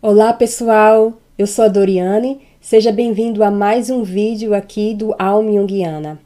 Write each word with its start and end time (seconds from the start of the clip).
Olá 0.00 0.32
pessoal, 0.32 1.14
eu 1.36 1.44
sou 1.44 1.64
a 1.64 1.68
Doriane, 1.68 2.40
seja 2.60 2.92
bem-vindo 2.92 3.42
a 3.42 3.50
mais 3.50 3.90
um 3.90 4.04
vídeo 4.04 4.54
aqui 4.54 4.94
do 4.94 5.12
Alma 5.18 5.50
Jungiana. 5.50 6.20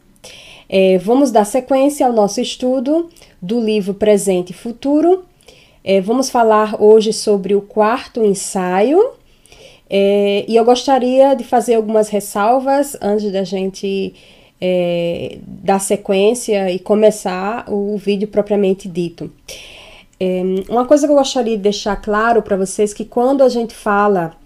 É, 0.69 0.99
vamos 0.99 1.31
dar 1.31 1.47
sequência 1.47 2.07
ao 2.07 2.13
nosso 2.13 2.39
estudo 2.39 3.09
do 3.41 3.59
livro 3.59 3.95
Presente 3.95 4.51
e 4.51 4.53
Futuro. 4.53 5.25
É, 5.83 6.03
vamos 6.03 6.29
falar 6.29 6.83
hoje 6.83 7.15
sobre 7.15 7.55
o 7.55 7.63
quarto 7.63 8.23
ensaio 8.23 9.13
é, 9.89 10.45
e 10.47 10.55
eu 10.55 10.67
gostaria 10.67 11.33
de 11.35 11.43
fazer 11.43 11.77
algumas 11.77 12.11
ressalvas 12.11 12.95
antes 13.01 13.33
da 13.33 13.43
gente 13.43 14.13
é, 14.61 15.39
dar 15.47 15.79
sequência 15.79 16.71
e 16.71 16.79
começar 16.79 17.65
o 17.73 17.97
vídeo 17.97 18.29
propriamente 18.29 18.87
dito. 18.87 19.33
É, 20.25 20.41
uma 20.69 20.87
coisa 20.87 21.05
que 21.05 21.13
eu 21.13 21.17
gostaria 21.17 21.57
de 21.57 21.63
deixar 21.65 21.97
claro 21.97 22.43
para 22.43 22.57
vocês 22.57 22.95
que 22.95 23.05
quando 23.05 23.43
a 23.43 23.49
gente 23.49 23.75
fala, 23.75 24.37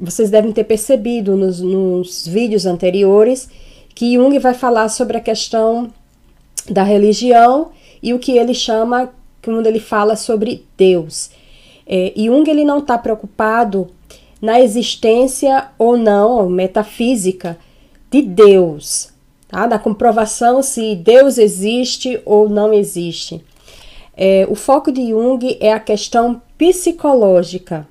vocês 0.00 0.30
devem 0.30 0.52
ter 0.52 0.64
percebido 0.64 1.36
nos, 1.36 1.60
nos 1.60 2.26
vídeos 2.26 2.64
anteriores 2.64 3.46
que 3.94 4.14
Jung 4.14 4.38
vai 4.38 4.54
falar 4.54 4.88
sobre 4.88 5.18
a 5.18 5.20
questão 5.20 5.92
da 6.66 6.82
religião 6.82 7.72
e 8.02 8.14
o 8.14 8.18
que 8.18 8.38
ele 8.38 8.54
chama, 8.54 9.10
quando 9.44 9.66
ele 9.66 9.80
fala 9.80 10.16
sobre 10.16 10.64
Deus. 10.78 11.28
É, 11.86 12.14
Jung 12.16 12.48
ele 12.48 12.64
não 12.64 12.78
está 12.78 12.96
preocupado 12.96 13.88
na 14.40 14.58
existência 14.62 15.68
ou 15.78 15.98
não 15.98 16.48
metafísica 16.48 17.58
de 18.10 18.22
Deus, 18.22 19.10
tá? 19.46 19.66
da 19.66 19.78
comprovação 19.78 20.62
se 20.62 20.96
Deus 20.96 21.36
existe 21.36 22.18
ou 22.24 22.48
não 22.48 22.72
existe. 22.72 23.44
É, 24.16 24.46
o 24.48 24.54
foco 24.54 24.90
de 24.90 25.10
Jung 25.10 25.58
é 25.60 25.72
a 25.72 25.80
questão 25.80 26.40
psicológica, 26.56 27.86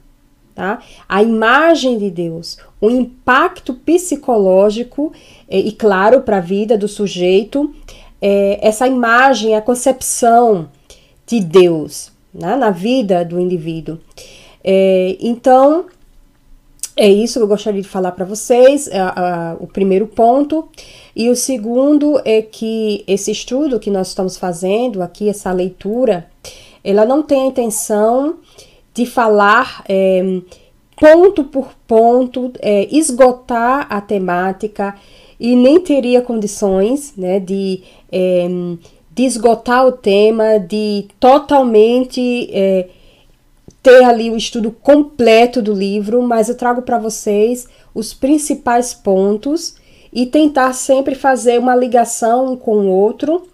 tá? 0.55 0.81
A 1.07 1.21
imagem 1.21 1.97
de 1.99 2.09
Deus, 2.09 2.57
o 2.81 2.89
impacto 2.89 3.73
psicológico 3.73 5.13
é, 5.47 5.59
e, 5.59 5.71
claro, 5.71 6.21
para 6.21 6.37
a 6.37 6.41
vida 6.41 6.77
do 6.77 6.87
sujeito, 6.87 7.73
é, 8.21 8.59
essa 8.61 8.87
imagem, 8.87 9.55
a 9.55 9.61
concepção 9.61 10.69
de 11.27 11.39
Deus 11.39 12.11
né, 12.33 12.55
na 12.55 12.71
vida 12.71 13.23
do 13.23 13.39
indivíduo. 13.39 13.99
É, 14.63 15.15
então, 15.19 15.85
é 16.97 17.07
isso 17.07 17.39
que 17.39 17.43
eu 17.43 17.47
gostaria 17.47 17.81
de 17.81 17.87
falar 17.87 18.11
para 18.13 18.25
vocês, 18.25 18.87
é, 18.87 18.99
o 19.59 19.67
primeiro 19.67 20.07
ponto. 20.07 20.67
E 21.15 21.29
o 21.29 21.35
segundo 21.35 22.19
é 22.25 22.41
que 22.41 23.03
esse 23.07 23.31
estudo 23.31 23.79
que 23.79 23.89
nós 23.89 24.09
estamos 24.09 24.35
fazendo 24.35 25.01
aqui, 25.01 25.29
essa 25.29 25.51
leitura, 25.51 26.27
ela 26.83 27.05
não 27.05 27.23
tem 27.23 27.43
a 27.43 27.45
intenção 27.47 28.35
de 28.93 29.05
falar 29.05 29.83
é, 29.87 30.41
ponto 30.99 31.45
por 31.45 31.73
ponto, 31.87 32.51
é, 32.59 32.87
esgotar 32.93 33.87
a 33.89 34.01
temática 34.01 34.95
e 35.39 35.55
nem 35.55 35.79
teria 35.79 36.21
condições 36.21 37.13
né, 37.17 37.39
de, 37.39 37.81
é, 38.11 38.47
de 39.13 39.23
esgotar 39.23 39.85
o 39.85 39.91
tema, 39.93 40.57
de 40.59 41.07
totalmente 41.19 42.49
é, 42.51 42.89
ter 43.81 44.03
ali 44.03 44.29
o 44.29 44.37
estudo 44.37 44.71
completo 44.71 45.61
do 45.61 45.73
livro, 45.73 46.21
mas 46.21 46.49
eu 46.49 46.55
trago 46.55 46.81
para 46.81 46.97
vocês 46.97 47.67
os 47.93 48.13
principais 48.13 48.93
pontos 48.93 49.75
e 50.15 50.25
tentar 50.25 50.71
sempre 50.71 51.13
fazer 51.13 51.59
uma 51.59 51.75
ligação 51.75 52.53
um 52.53 52.55
com 52.55 52.77
o 52.77 52.87
outro 52.87 53.49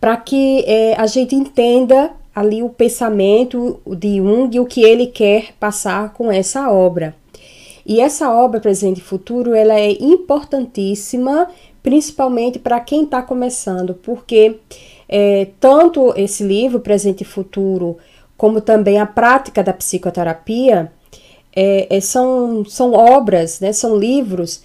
para 0.00 0.16
que 0.16 0.64
é, 0.66 0.94
a 0.96 1.06
gente 1.06 1.36
entenda 1.36 2.10
ali 2.34 2.62
o 2.62 2.70
pensamento 2.70 3.78
de 3.86 4.16
Jung 4.16 4.56
e 4.56 4.58
o 4.58 4.64
que 4.64 4.82
ele 4.82 5.06
quer 5.06 5.52
passar 5.60 6.14
com 6.14 6.32
essa 6.32 6.70
obra. 6.70 7.14
E 7.86 8.00
essa 8.00 8.30
obra 8.32 8.58
Presente 8.58 8.98
e 8.98 9.04
Futuro 9.04 9.54
ela 9.54 9.78
é 9.78 9.92
importantíssima, 9.92 11.48
principalmente 11.82 12.58
para 12.58 12.80
quem 12.80 13.04
está 13.04 13.22
começando, 13.22 13.94
porque 13.94 14.56
é, 15.06 15.48
tanto 15.60 16.14
esse 16.16 16.42
livro 16.42 16.80
Presente 16.80 17.20
e 17.20 17.26
Futuro 17.26 17.98
como 18.36 18.62
também 18.62 18.98
a 18.98 19.06
prática 19.06 19.62
da 19.62 19.74
psicoterapia 19.74 20.90
é, 21.54 21.86
é, 21.94 22.00
são, 22.00 22.64
são 22.64 22.94
obras, 22.94 23.60
né, 23.60 23.72
são 23.72 23.96
livros 23.96 24.62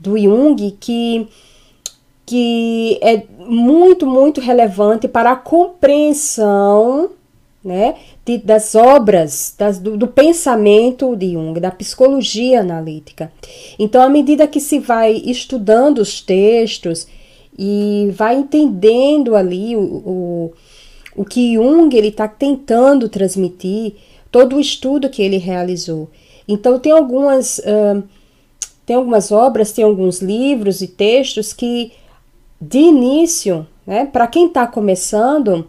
do 0.00 0.18
Jung 0.18 0.76
que, 0.80 1.28
que 2.24 2.98
é 3.02 3.22
muito, 3.38 4.06
muito 4.06 4.40
relevante 4.40 5.06
para 5.06 5.32
a 5.32 5.36
compreensão 5.36 7.10
né, 7.62 7.96
de, 8.24 8.38
das 8.38 8.74
obras, 8.74 9.54
das, 9.58 9.78
do, 9.78 9.94
do, 9.96 10.06
pensamento 10.06 11.14
de 11.14 11.34
Jung, 11.34 11.60
da 11.60 11.70
psicologia 11.70 12.60
analítica. 12.60 13.30
Então, 13.78 14.02
à 14.02 14.08
medida 14.08 14.46
que 14.46 14.60
se 14.60 14.78
vai 14.78 15.12
estudando 15.12 15.98
os 15.98 16.22
textos 16.22 17.06
e 17.58 18.10
vai 18.14 18.36
entendendo 18.36 19.36
ali 19.36 19.76
o, 19.76 19.80
o, 19.82 20.52
o 21.14 21.24
que 21.26 21.54
Jung 21.54 21.94
está 21.98 22.26
tentando 22.26 23.10
transmitir, 23.10 23.92
todo 24.32 24.56
o 24.56 24.60
estudo 24.60 25.10
que 25.10 25.20
ele 25.20 25.36
realizou. 25.36 26.08
Então, 26.48 26.78
tem 26.78 26.92
algumas. 26.92 27.58
Uh, 27.58 28.02
tem 28.90 28.96
algumas 28.96 29.30
obras, 29.30 29.70
tem 29.70 29.84
alguns 29.84 30.18
livros 30.20 30.82
e 30.82 30.88
textos 30.88 31.52
que, 31.52 31.92
de 32.60 32.80
início, 32.80 33.64
né, 33.86 34.04
para 34.04 34.26
quem 34.26 34.46
está 34.48 34.66
começando, 34.66 35.64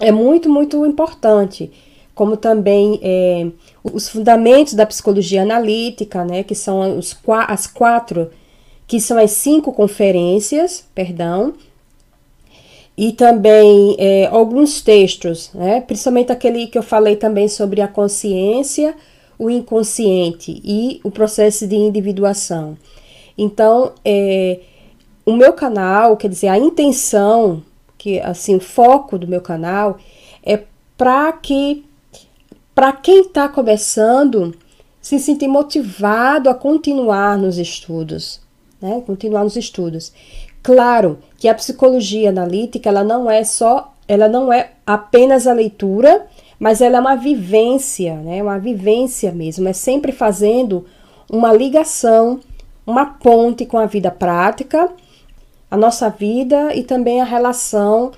é 0.00 0.10
muito, 0.10 0.48
muito 0.48 0.86
importante. 0.86 1.70
Como 2.14 2.34
também 2.38 2.98
é, 3.02 3.48
os 3.84 4.08
fundamentos 4.08 4.72
da 4.72 4.86
psicologia 4.86 5.42
analítica, 5.42 6.24
né, 6.24 6.42
que 6.42 6.54
são 6.54 6.96
os, 6.98 7.14
as 7.46 7.66
quatro, 7.66 8.30
que 8.86 8.98
são 8.98 9.18
as 9.18 9.32
cinco 9.32 9.70
conferências, 9.70 10.86
perdão, 10.94 11.52
e 12.96 13.12
também 13.12 13.94
é, 13.98 14.26
alguns 14.28 14.80
textos, 14.80 15.50
né, 15.52 15.82
principalmente 15.82 16.32
aquele 16.32 16.66
que 16.66 16.78
eu 16.78 16.82
falei 16.82 17.14
também 17.14 17.46
sobre 17.46 17.82
a 17.82 17.88
consciência, 17.88 18.96
o 19.42 19.50
inconsciente 19.50 20.60
e 20.64 21.00
o 21.02 21.10
processo 21.10 21.66
de 21.66 21.74
individuação. 21.74 22.76
Então, 23.36 23.92
é, 24.04 24.60
o 25.26 25.32
meu 25.32 25.52
canal, 25.52 26.16
quer 26.16 26.28
dizer, 26.28 26.48
a 26.48 26.58
intenção, 26.58 27.62
que 27.98 28.20
assim, 28.20 28.54
o 28.54 28.60
foco 28.60 29.18
do 29.18 29.26
meu 29.26 29.40
canal 29.40 29.98
é 30.44 30.62
para 30.96 31.32
que 31.32 31.84
para 32.74 32.92
quem 32.92 33.22
está 33.22 33.48
começando 33.48 34.54
se 35.00 35.18
sentir 35.18 35.48
motivado 35.48 36.48
a 36.48 36.54
continuar 36.54 37.36
nos 37.36 37.58
estudos, 37.58 38.40
né? 38.80 39.02
Continuar 39.04 39.44
nos 39.44 39.56
estudos. 39.56 40.12
Claro 40.62 41.18
que 41.36 41.48
a 41.48 41.54
psicologia 41.54 42.30
analítica 42.30 42.88
ela 42.88 43.02
não 43.02 43.28
é 43.30 43.42
só, 43.42 43.92
ela 44.06 44.28
não 44.28 44.52
é 44.52 44.70
apenas 44.86 45.46
a 45.46 45.52
leitura 45.52 46.26
mas 46.62 46.80
ela 46.80 46.98
é 46.98 47.00
uma 47.00 47.16
vivência, 47.16 48.14
né? 48.18 48.40
Uma 48.40 48.56
vivência 48.56 49.32
mesmo, 49.32 49.66
é 49.66 49.72
sempre 49.72 50.12
fazendo 50.12 50.86
uma 51.28 51.52
ligação, 51.52 52.38
uma 52.86 53.04
ponte 53.04 53.66
com 53.66 53.78
a 53.78 53.86
vida 53.86 54.12
prática, 54.12 54.88
a 55.68 55.76
nossa 55.76 56.08
vida 56.08 56.72
e 56.72 56.84
também 56.84 57.20
a 57.20 57.24
relação 57.24 58.12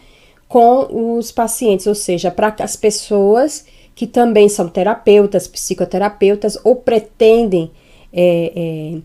com 0.46 1.16
os 1.16 1.32
pacientes, 1.32 1.86
ou 1.86 1.94
seja, 1.94 2.30
para 2.30 2.54
as 2.60 2.76
pessoas 2.76 3.64
que 3.94 4.06
também 4.06 4.46
são 4.46 4.68
terapeutas, 4.68 5.48
psicoterapeutas 5.48 6.58
ou 6.62 6.76
pretendem 6.76 7.70
é, 8.12 8.52
é, 8.54 9.00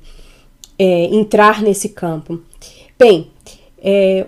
é, 0.77 1.15
entrar 1.15 1.61
nesse 1.61 1.87
campo. 1.87 2.41
Bem, 2.99 3.31
é, 3.81 4.27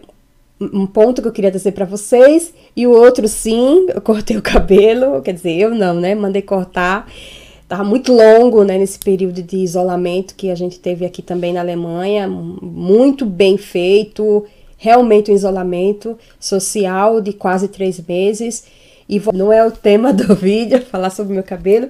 um 0.61 0.85
ponto 0.85 1.21
que 1.21 1.27
eu 1.27 1.31
queria 1.31 1.51
dizer 1.51 1.71
para 1.71 1.85
vocês 1.85 2.53
e 2.75 2.85
o 2.85 2.91
outro 2.91 3.27
sim, 3.27 3.87
eu 3.93 4.01
cortei 4.01 4.37
o 4.37 4.41
cabelo, 4.41 5.21
quer 5.21 5.33
dizer, 5.33 5.57
eu 5.57 5.73
não, 5.73 5.95
né? 5.95 6.13
Mandei 6.13 6.41
cortar. 6.41 7.11
Tava 7.67 7.83
muito 7.83 8.11
longo, 8.13 8.65
né, 8.65 8.77
nesse 8.77 8.99
período 8.99 9.41
de 9.41 9.55
isolamento 9.55 10.35
que 10.35 10.51
a 10.51 10.55
gente 10.55 10.77
teve 10.77 11.05
aqui 11.05 11.21
também 11.21 11.53
na 11.53 11.61
Alemanha, 11.61 12.27
muito 12.27 13.25
bem 13.25 13.57
feito, 13.57 14.45
realmente 14.77 15.31
um 15.31 15.35
isolamento 15.35 16.19
social 16.37 17.21
de 17.21 17.31
quase 17.31 17.69
três 17.69 17.97
meses. 18.05 18.65
E 19.07 19.21
não 19.33 19.53
é 19.53 19.65
o 19.65 19.71
tema 19.71 20.11
do 20.11 20.33
vídeo 20.35 20.81
falar 20.81 21.11
sobre 21.11 21.33
meu 21.33 21.43
cabelo, 21.43 21.89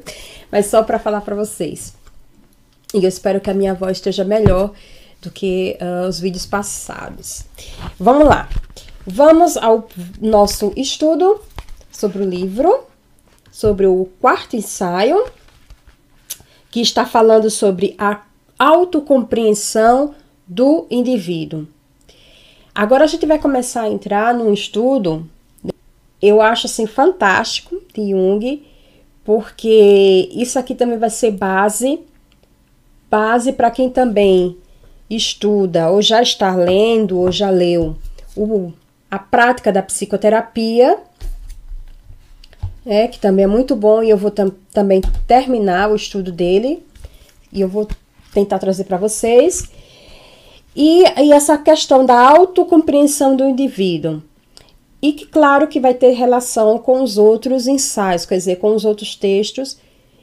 mas 0.52 0.68
só 0.68 0.84
para 0.84 1.00
falar 1.00 1.22
para 1.22 1.36
vocês. 1.36 1.96
E 2.94 3.04
eu 3.04 3.10
espero 3.10 3.40
que 3.40 3.50
a 3.50 3.54
minha 3.54 3.74
voz 3.74 3.98
esteja 3.98 4.24
melhor 4.24 4.72
do 5.22 5.30
que 5.30 5.78
uh, 5.80 6.08
os 6.08 6.20
vídeos 6.20 6.46
passados. 6.46 7.46
Vamos 8.00 8.28
lá. 8.28 8.50
Vamos 9.06 9.56
ao 9.58 9.88
nosso 10.20 10.74
estudo 10.76 11.42
sobre 11.92 12.24
o 12.24 12.30
livro, 12.30 12.86
sobre 13.52 13.86
o 13.86 14.10
quarto 14.20 14.56
ensaio, 14.56 15.26
que 16.70 16.82
está 16.82 17.06
falando 17.06 17.50
sobre 17.50 17.96
a 17.98 18.22
autocompreensão 18.58 20.16
do 20.48 20.88
indivíduo. 20.90 21.68
Agora 22.74 23.04
a 23.04 23.08
gente 23.08 23.26
vai 23.26 23.38
começar 23.38 23.84
a 23.84 23.90
entrar 23.90 24.34
num 24.34 24.54
estudo, 24.54 25.28
eu 26.22 26.42
acho 26.42 26.68
assim 26.68 26.86
fantástico 26.86 27.82
de 27.94 28.12
Jung, 28.12 28.64
porque 29.26 30.30
isso 30.32 30.58
aqui 30.58 30.74
também 30.74 30.98
vai 30.98 31.10
ser 31.10 31.32
base, 31.32 32.00
base 33.10 33.52
para 33.52 33.72
quem 33.72 33.90
também 33.90 34.58
estuda 35.16 35.90
ou 35.90 36.02
já 36.02 36.22
está 36.22 36.56
lendo 36.56 37.20
ou 37.20 37.32
já 37.32 37.50
leu 37.50 37.96
o, 38.36 38.72
a 39.10 39.20
prática 39.20 39.72
da 39.72 39.84
psicoterapia, 39.84 40.98
é, 42.86 43.08
que 43.08 43.20
também 43.20 43.44
é 43.44 43.48
muito 43.48 43.76
bom 43.76 44.02
e 44.02 44.10
eu 44.10 44.18
vou 44.18 44.32
tam 44.32 44.52
também 44.74 45.02
terminar 45.28 45.92
o 45.92 45.96
estudo 45.96 46.32
dele 46.32 46.84
e 47.52 47.62
eu 47.62 47.68
vou 47.68 47.88
tentar 48.34 48.60
trazer 48.60 48.86
para 48.86 48.98
vocês. 48.98 49.70
E, 50.76 51.04
e 51.20 51.34
essa 51.34 51.58
questão 51.58 52.06
da 52.06 52.18
autocompreensão 52.18 53.36
do 53.36 53.44
indivíduo. 53.44 54.22
E 55.02 55.12
que, 55.12 55.26
claro, 55.26 55.68
que 55.68 55.80
vai 55.80 55.94
ter 55.94 56.12
relação 56.12 56.78
com 56.78 57.02
os 57.02 57.18
outros 57.18 57.68
ensaios, 57.68 58.26
quer 58.26 58.38
dizer, 58.38 58.58
com 58.58 58.74
os 58.74 58.86
outros 58.86 59.16
textos, 59.16 59.78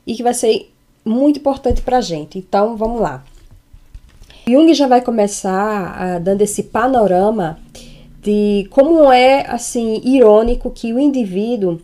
e 0.07 0.15
que 0.15 0.23
vai 0.23 0.33
ser 0.33 0.73
muito 1.05 1.41
importante 1.41 1.83
para 1.83 1.99
a 1.99 2.01
gente. 2.01 2.39
Então, 2.39 2.77
vamos 2.77 3.01
lá. 3.01 3.25
Jung 4.49 4.73
já 4.73 4.87
vai 4.87 5.03
começar 5.03 6.17
uh, 6.17 6.21
dando 6.21 6.41
esse 6.41 6.63
panorama 6.63 7.59
de 8.23 8.67
como 8.71 9.13
é, 9.13 9.45
assim, 9.47 10.01
irônico 10.03 10.71
que 10.71 10.93
o 10.93 10.99
indivíduo, 10.99 11.79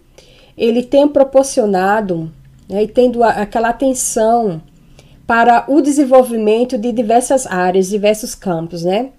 ele 0.56 0.82
tem 0.82 1.06
proporcionado, 1.06 2.32
né, 2.69 2.84
e 2.84 2.88
tendo 2.88 3.22
a, 3.22 3.31
aquela 3.31 3.69
atenção 3.69 4.62
para 5.26 5.66
o 5.69 5.82
desenvolvimento 5.82 6.78
de 6.78 6.90
diversas 6.90 7.46
áreas, 7.46 7.88
diversos 7.88 8.34
campos, 8.34 8.82
né? 8.82 9.10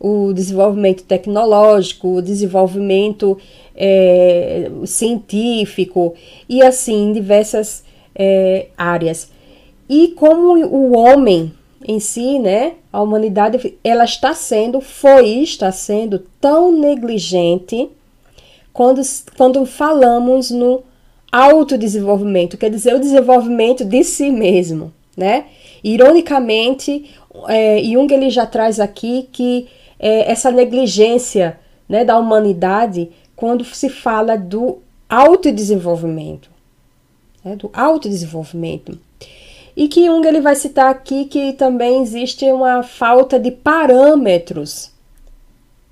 O 0.00 0.32
desenvolvimento 0.32 1.02
tecnológico, 1.02 2.16
o 2.16 2.22
desenvolvimento 2.22 3.36
é, 3.74 4.70
científico 4.84 6.14
e 6.48 6.62
assim 6.62 7.12
diversas 7.12 7.82
é, 8.14 8.68
áreas. 8.76 9.30
E 9.88 10.08
como 10.08 10.54
o 10.66 10.96
homem 10.96 11.52
em 11.86 12.00
si, 12.00 12.38
né, 12.38 12.74
a 12.92 13.00
humanidade, 13.00 13.78
ela 13.84 14.04
está 14.04 14.34
sendo, 14.34 14.80
foi 14.80 15.28
e 15.28 15.42
está 15.42 15.70
sendo 15.70 16.20
tão 16.40 16.72
negligente 16.72 17.88
quando, 18.72 19.00
quando 19.36 19.64
falamos 19.64 20.50
no 20.50 20.82
autodesenvolvimento, 21.30 22.56
quer 22.56 22.70
dizer, 22.70 22.94
o 22.94 23.00
desenvolvimento 23.00 23.84
de 23.84 24.02
si 24.02 24.30
mesmo 24.30 24.92
né? 25.18 25.46
Ironicamente, 25.82 27.10
é, 27.48 27.82
Jung 27.82 28.14
ele 28.14 28.30
já 28.30 28.46
traz 28.46 28.78
aqui 28.78 29.28
que 29.32 29.66
é, 29.98 30.30
essa 30.30 30.52
negligência 30.52 31.58
né, 31.88 32.04
da 32.04 32.16
humanidade 32.16 33.10
quando 33.34 33.64
se 33.64 33.88
fala 33.88 34.36
do 34.36 34.78
autodesenvolvimento, 35.08 36.48
né, 37.44 37.56
do 37.56 37.68
autodesenvolvimento. 37.72 38.96
E 39.78 39.86
que 39.86 40.06
Jung 40.06 40.26
ele 40.26 40.40
vai 40.40 40.56
citar 40.56 40.90
aqui 40.90 41.26
que 41.26 41.52
também 41.52 42.02
existe 42.02 42.44
uma 42.50 42.82
falta 42.82 43.38
de 43.38 43.52
parâmetros 43.52 44.90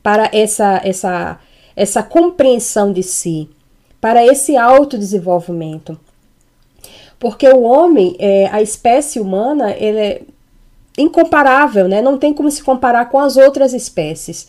para 0.02 0.28
essa, 0.32 0.80
essa, 0.82 1.38
essa 1.76 2.02
compreensão 2.02 2.92
de 2.92 3.04
si, 3.04 3.48
para 4.00 4.26
esse 4.26 4.56
autodesenvolvimento. 4.56 5.96
Porque 7.16 7.48
o 7.48 7.62
homem, 7.62 8.16
é, 8.18 8.48
a 8.48 8.60
espécie 8.60 9.20
humana, 9.20 9.70
ele 9.78 9.98
é 10.00 10.22
incomparável, 10.98 11.86
né? 11.86 12.02
Não 12.02 12.18
tem 12.18 12.34
como 12.34 12.50
se 12.50 12.64
comparar 12.64 13.08
com 13.08 13.20
as 13.20 13.36
outras 13.36 13.72
espécies. 13.72 14.48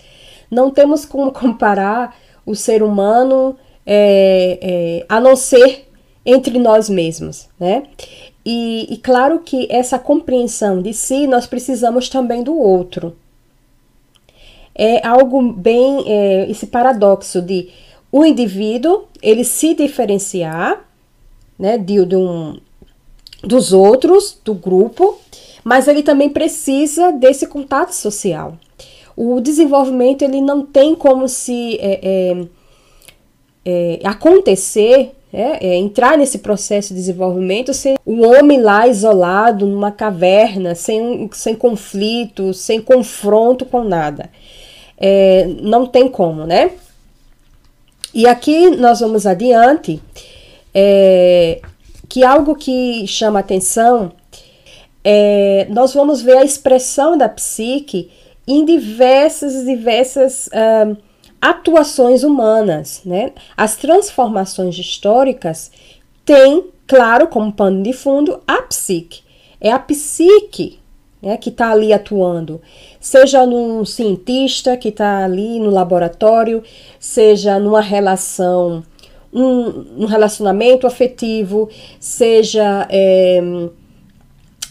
Não 0.49 0.71
temos 0.71 1.05
como 1.05 1.31
comparar 1.31 2.17
o 2.43 2.55
ser 2.55 2.81
humano 2.81 3.55
é, 3.85 4.57
é, 4.63 5.05
a 5.07 5.21
não 5.21 5.35
ser 5.35 5.87
entre 6.25 6.57
nós 6.57 6.89
mesmos, 6.89 7.47
né? 7.59 7.83
E, 8.49 8.87
e, 8.93 8.95
claro 8.95 9.39
que 9.39 9.67
essa 9.69 9.99
compreensão 9.99 10.81
de 10.81 10.93
si 10.93 11.27
nós 11.27 11.45
precisamos 11.45 12.07
também 12.07 12.41
do 12.41 12.57
outro. 12.57 13.13
É 14.73 15.05
algo 15.05 15.51
bem 15.51 16.05
é, 16.07 16.49
esse 16.49 16.67
paradoxo 16.67 17.41
de 17.41 17.67
o 18.09 18.23
indivíduo 18.23 19.03
ele 19.21 19.43
se 19.43 19.73
diferenciar 19.73 20.87
né, 21.59 21.77
de, 21.77 22.05
de 22.05 22.15
um, 22.15 22.57
dos 23.43 23.73
outros, 23.73 24.39
do 24.45 24.53
grupo, 24.53 25.19
mas 25.61 25.89
ele 25.89 26.01
também 26.01 26.29
precisa 26.29 27.11
desse 27.11 27.47
contato 27.47 27.91
social. 27.91 28.57
O 29.13 29.41
desenvolvimento 29.41 30.21
ele 30.21 30.39
não 30.39 30.65
tem 30.65 30.95
como 30.95 31.27
se 31.27 31.77
é, 31.81 31.99
é, 32.01 32.47
é, 33.65 33.99
acontecer, 34.05 35.16
é, 35.31 35.67
é, 35.67 35.75
entrar 35.75 36.17
nesse 36.17 36.39
processo 36.39 36.89
de 36.89 36.99
desenvolvimento 36.99 37.73
sem 37.73 37.95
o 38.05 38.25
homem 38.25 38.61
lá 38.61 38.87
isolado 38.87 39.65
numa 39.65 39.91
caverna, 39.91 40.73
sem, 40.75 41.29
sem 41.33 41.55
conflito, 41.55 42.53
sem 42.53 42.81
confronto 42.81 43.65
com 43.65 43.83
nada. 43.83 44.29
É, 44.97 45.47
não 45.61 45.85
tem 45.85 46.07
como, 46.07 46.45
né? 46.45 46.71
E 48.13 48.25
aqui 48.25 48.69
nós 48.71 48.99
vamos 48.99 49.25
adiante. 49.25 50.01
É, 50.73 51.59
que 52.09 52.23
algo 52.23 52.55
que 52.55 53.05
chama 53.07 53.39
atenção 53.39 54.11
é, 55.03 55.67
nós 55.69 55.93
vamos 55.93 56.21
ver 56.21 56.37
a 56.37 56.43
expressão 56.43 57.17
da 57.17 57.29
psique 57.29 58.11
em 58.45 58.65
diversas 58.65 59.65
diversas 59.65 60.47
uh, 60.47 60.97
atuações 61.41 62.23
humanas, 62.23 63.01
né? 63.05 63.31
As 63.55 63.75
transformações 63.75 64.77
históricas 64.77 65.71
têm, 66.25 66.65
claro, 66.85 67.27
como 67.27 67.51
pano 67.51 67.83
de 67.83 67.93
fundo, 67.93 68.41
a 68.47 68.61
psique. 68.63 69.21
É 69.59 69.71
a 69.71 69.79
psique 69.79 70.79
né, 71.21 71.37
que 71.37 71.49
está 71.49 71.71
ali 71.71 71.91
atuando, 71.91 72.61
seja 72.99 73.45
num 73.45 73.83
cientista 73.83 74.77
que 74.77 74.89
está 74.89 75.25
ali 75.25 75.59
no 75.59 75.71
laboratório, 75.71 76.63
seja 76.99 77.59
numa 77.59 77.81
relação 77.81 78.83
um, 79.33 80.03
um 80.03 80.05
relacionamento 80.05 80.87
afetivo, 80.87 81.69
seja 81.99 82.87
é, 82.89 83.41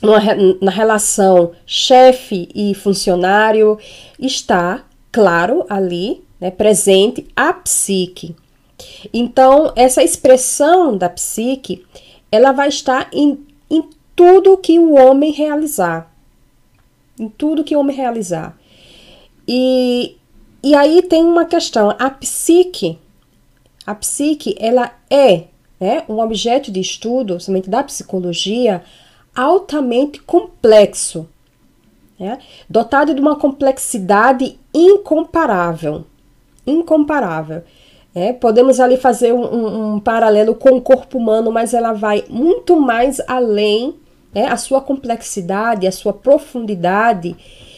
numa, 0.03 0.21
na 0.61 0.71
relação 0.71 1.53
chefe 1.67 2.49
e 2.55 2.75
funcionário, 2.75 3.79
está, 4.19 4.85
claro, 5.13 5.65
ali, 5.69 6.25
né, 6.47 6.51
presente 6.51 7.27
a 7.35 7.53
psique. 7.53 8.37
Então, 9.13 9.73
essa 9.75 10.03
expressão 10.03 10.97
da 10.97 11.09
psique, 11.09 11.85
ela 12.31 12.53
vai 12.53 12.69
estar 12.69 13.09
em, 13.13 13.45
em 13.69 13.89
tudo 14.15 14.57
que 14.57 14.79
o 14.79 14.95
homem 14.95 15.33
realizar. 15.33 16.13
Em 17.19 17.29
tudo 17.29 17.65
que 17.65 17.75
o 17.75 17.81
homem 17.81 17.97
realizar. 17.97 18.57
E, 19.49 20.17
e 20.63 20.75
aí 20.75 21.03
tem 21.03 21.25
uma 21.25 21.45
questão, 21.45 21.95
a 21.99 22.11
psique, 22.11 22.99
a 23.85 23.95
psique, 23.95 24.55
ela 24.59 24.93
é 25.11 25.45
né, 25.81 26.05
um 26.09 26.21
objeto 26.21 26.71
de 26.71 26.81
estudo, 26.81 27.41
somente 27.41 27.69
da 27.69 27.83
psicologia, 27.83 28.85
altamente 29.35 30.21
complexo, 30.21 31.29
né, 32.19 32.39
dotado 32.69 33.15
de 33.15 33.21
uma 33.21 33.37
complexidade 33.37 34.59
incomparável. 34.73 36.05
Incomparável. 36.67 37.63
É, 38.15 38.33
podemos 38.33 38.81
ali 38.81 38.97
fazer 38.97 39.33
um, 39.35 39.95
um, 39.95 40.01
paralelo 40.01 40.55
com 40.55 40.71
o 40.71 40.81
corpo 40.81 41.19
humano, 41.19 41.53
mas 41.53 41.75
ela 41.75 41.93
vai 41.93 42.25
muito 42.31 42.81
mais 42.81 43.21
além, 43.27 43.95
né, 44.35 44.47
a 44.47 44.57
sua 44.57 44.81
complexidade, 44.81 45.87
a 45.87 45.93
sua 45.93 46.15
profundidade 46.15 47.37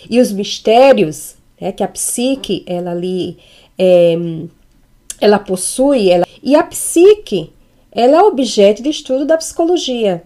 e 0.08 0.20
os 0.20 0.30
mistérios 0.30 1.34
né, 1.60 1.72
que 1.72 1.82
a 1.82 1.88
psique 1.88 2.64
ela 2.66 2.92
ali 2.92 3.36
é, 3.76 4.16
ela 5.20 5.38
possui, 5.38 6.08
ela... 6.10 6.24
e 6.42 6.54
a 6.54 6.62
psique, 6.62 7.52
ela 7.90 8.18
é 8.18 8.22
objeto 8.22 8.82
de 8.82 8.90
estudo 8.90 9.24
da 9.26 9.36
psicologia. 9.36 10.22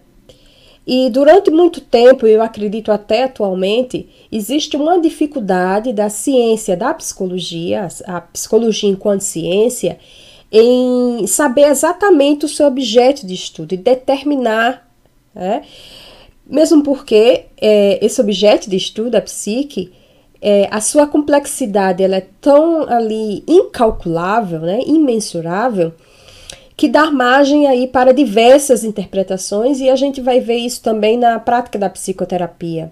E 0.85 1.09
durante 1.09 1.49
muito 1.49 1.79
tempo, 1.79 2.27
eu 2.27 2.41
acredito 2.41 2.91
até 2.91 3.23
atualmente, 3.23 4.09
existe 4.31 4.75
uma 4.75 4.99
dificuldade 4.99 5.93
da 5.93 6.09
ciência 6.09 6.75
da 6.75 6.93
psicologia, 6.93 7.87
a 8.05 8.19
psicologia 8.21 8.89
enquanto 8.89 9.21
ciência, 9.21 9.97
em 10.51 11.25
saber 11.25 11.67
exatamente 11.67 12.45
o 12.45 12.49
seu 12.49 12.67
objeto 12.67 13.25
de 13.25 13.33
estudo 13.33 13.73
e 13.73 13.77
determinar, 13.77 14.87
né? 15.33 15.63
mesmo 16.45 16.83
porque 16.83 17.45
é, 17.59 18.05
esse 18.05 18.19
objeto 18.19 18.69
de 18.69 18.75
estudo, 18.75 19.15
a 19.15 19.21
psique, 19.21 19.91
é, 20.41 20.67
a 20.69 20.81
sua 20.81 21.07
complexidade 21.07 22.03
ela 22.03 22.17
é 22.17 22.27
tão 22.41 22.87
ali 22.89 23.43
incalculável, 23.47 24.59
né, 24.59 24.81
imensurável, 24.85 25.93
que 26.75 26.87
dá 26.87 27.11
margem 27.11 27.67
aí 27.67 27.87
para 27.87 28.13
diversas 28.13 28.83
interpretações 28.83 29.79
e 29.79 29.89
a 29.89 29.95
gente 29.95 30.21
vai 30.21 30.39
ver 30.39 30.57
isso 30.57 30.81
também 30.81 31.17
na 31.17 31.39
prática 31.39 31.77
da 31.77 31.89
psicoterapia. 31.89 32.91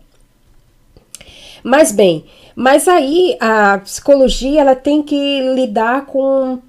Mas 1.64 1.92
bem, 1.92 2.26
mas 2.56 2.88
aí 2.88 3.38
a 3.40 3.80
psicologia 3.80 4.62
ela 4.62 4.76
tem 4.76 5.02
que 5.02 5.42
lidar 5.56 6.06
com, 6.06 6.60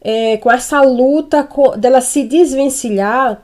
é, 0.00 0.36
com 0.38 0.50
essa 0.50 0.82
luta 0.82 1.42
com, 1.42 1.76
dela 1.76 2.00
se 2.00 2.22
desvencilhar 2.24 3.42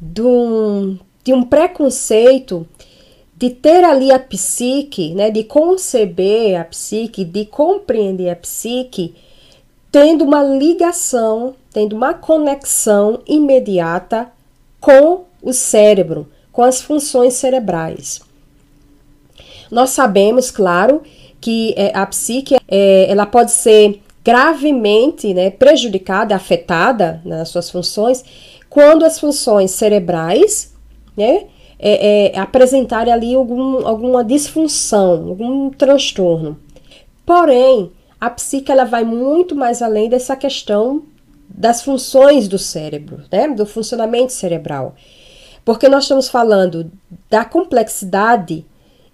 de 0.00 0.22
um, 0.22 0.98
de 1.22 1.32
um 1.32 1.42
preconceito 1.42 2.66
de 3.36 3.50
ter 3.50 3.82
ali 3.82 4.12
a 4.12 4.20
psique, 4.20 5.14
né, 5.14 5.28
de 5.28 5.42
conceber 5.42 6.60
a 6.60 6.64
psique, 6.64 7.24
de 7.24 7.44
compreender 7.44 8.30
a 8.30 8.36
psique, 8.36 9.16
tendo 9.90 10.24
uma 10.24 10.44
ligação, 10.44 11.54
tendo 11.72 11.96
uma 11.96 12.14
conexão 12.14 13.20
imediata 13.26 14.30
com 14.80 15.24
o 15.42 15.52
cérebro, 15.52 16.28
com 16.52 16.62
as 16.62 16.82
funções 16.82 17.34
cerebrais. 17.34 18.20
Nós 19.70 19.90
sabemos, 19.90 20.50
claro, 20.50 21.02
que 21.40 21.74
é, 21.76 21.96
a 21.96 22.06
psique 22.06 22.56
é, 22.68 23.10
ela 23.10 23.24
pode 23.24 23.50
ser 23.52 24.00
gravemente 24.24 25.32
né, 25.34 25.50
prejudicada, 25.50 26.36
afetada 26.36 27.20
nas 27.24 27.48
suas 27.48 27.70
funções, 27.70 28.24
quando 28.68 29.04
as 29.04 29.18
funções 29.18 29.70
cerebrais 29.72 30.72
né, 31.16 31.46
é, 31.78 32.30
é, 32.34 32.38
apresentarem 32.38 33.12
ali 33.12 33.34
algum, 33.34 33.86
alguma 33.86 34.22
disfunção, 34.22 35.28
algum 35.30 35.70
transtorno. 35.70 36.56
Porém, 37.26 37.90
a 38.20 38.30
psique 38.30 38.70
ela 38.70 38.84
vai 38.84 39.04
muito 39.04 39.56
mais 39.56 39.82
além 39.82 40.08
dessa 40.08 40.36
questão 40.36 41.02
das 41.54 41.82
funções 41.82 42.48
do 42.48 42.58
cérebro, 42.58 43.22
né, 43.30 43.48
do 43.48 43.66
funcionamento 43.66 44.32
cerebral. 44.32 44.94
Porque 45.64 45.88
nós 45.88 46.04
estamos 46.04 46.28
falando 46.28 46.90
da 47.30 47.44
complexidade 47.44 48.64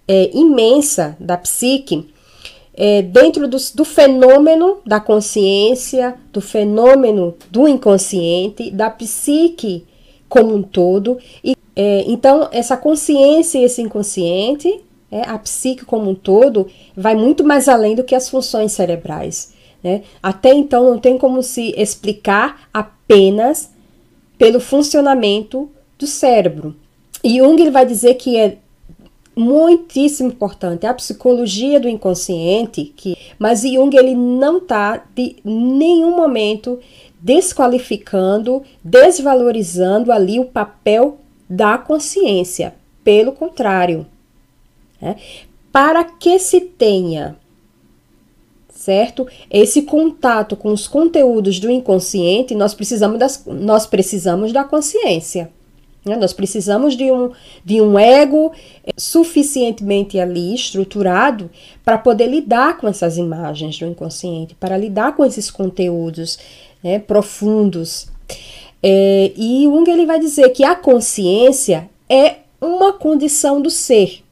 é, 0.06 0.30
imensa 0.32 1.16
da 1.20 1.36
psique 1.36 2.08
é, 2.72 3.02
dentro 3.02 3.46
do, 3.48 3.58
do, 3.74 3.84
fenômeno 3.84 4.78
da 4.86 5.00
consciência, 5.00 6.14
do 6.32 6.40
fenômeno 6.40 7.34
do 7.50 7.66
inconsciente, 7.66 8.70
da 8.70 8.88
psique 8.88 9.84
como 10.28 10.54
um 10.54 10.62
todo, 10.62 11.18
e 11.42 11.54
é, 11.80 12.02
então, 12.08 12.48
essa 12.50 12.76
consciência 12.76 13.58
e 13.58 13.62
esse 13.62 13.80
inconsciente, 13.80 14.80
é, 15.12 15.22
a 15.22 15.38
psique 15.38 15.84
como 15.84 16.10
um 16.10 16.14
todo, 16.14 16.66
vai 16.96 17.14
muito 17.14 17.44
mais 17.44 17.68
além 17.68 17.94
do 17.94 18.02
que 18.02 18.16
as 18.16 18.28
funções 18.28 18.72
cerebrais. 18.72 19.54
Né? 19.82 20.02
Até 20.22 20.52
então, 20.52 20.90
não 20.90 20.98
tem 20.98 21.16
como 21.16 21.42
se 21.42 21.74
explicar 21.76 22.68
apenas 22.72 23.70
pelo 24.36 24.60
funcionamento 24.60 25.70
do 25.98 26.06
cérebro. 26.06 26.76
E 27.22 27.38
Jung 27.38 27.60
ele 27.60 27.70
vai 27.70 27.84
dizer 27.84 28.14
que 28.14 28.36
é 28.36 28.58
muitíssimo 29.34 30.30
importante 30.30 30.86
a 30.86 30.94
psicologia 30.94 31.78
do 31.78 31.88
inconsciente, 31.88 32.92
que, 32.96 33.16
mas 33.38 33.62
Jung 33.62 33.96
ele 33.96 34.14
não 34.14 34.58
está 34.58 35.04
de 35.14 35.36
nenhum 35.44 36.16
momento 36.16 36.78
desqualificando, 37.20 38.62
desvalorizando 38.82 40.12
ali 40.12 40.38
o 40.38 40.44
papel 40.44 41.18
da 41.48 41.78
consciência. 41.78 42.74
Pelo 43.02 43.32
contrário, 43.32 44.06
né? 45.00 45.16
para 45.72 46.04
que 46.04 46.38
se 46.38 46.60
tenha 46.60 47.37
certo? 48.88 49.26
Esse 49.50 49.82
contato 49.82 50.56
com 50.56 50.72
os 50.72 50.88
conteúdos 50.88 51.60
do 51.60 51.70
inconsciente, 51.70 52.54
nós 52.54 52.72
precisamos, 52.72 53.18
das, 53.18 53.44
nós 53.44 53.86
precisamos 53.86 54.50
da 54.50 54.64
consciência. 54.64 55.50
Né? 56.06 56.16
Nós 56.16 56.32
precisamos 56.32 56.96
de 56.96 57.12
um, 57.12 57.30
de 57.62 57.82
um 57.82 57.98
ego 57.98 58.50
eh, 58.82 58.92
suficientemente 58.96 60.18
ali 60.18 60.54
estruturado 60.54 61.50
para 61.84 61.98
poder 61.98 62.28
lidar 62.28 62.78
com 62.78 62.88
essas 62.88 63.18
imagens 63.18 63.78
do 63.78 63.84
inconsciente, 63.84 64.54
para 64.54 64.78
lidar 64.78 65.14
com 65.14 65.22
esses 65.22 65.50
conteúdos 65.50 66.38
né, 66.82 66.98
profundos 66.98 68.08
é, 68.82 69.32
e 69.36 69.64
Jung 69.64 69.90
ele 69.90 70.06
vai 70.06 70.20
dizer 70.20 70.48
que 70.50 70.64
a 70.64 70.74
consciência 70.74 71.90
é 72.08 72.36
uma 72.60 72.92
condição 72.92 73.60
do 73.60 73.70
ser. 73.70 74.22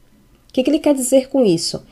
O 0.49 0.53
que, 0.53 0.63
que 0.63 0.69
ele 0.69 0.79
quer 0.79 0.95
dizer 0.95 1.27
com 1.29 1.45
isso? 1.45 1.83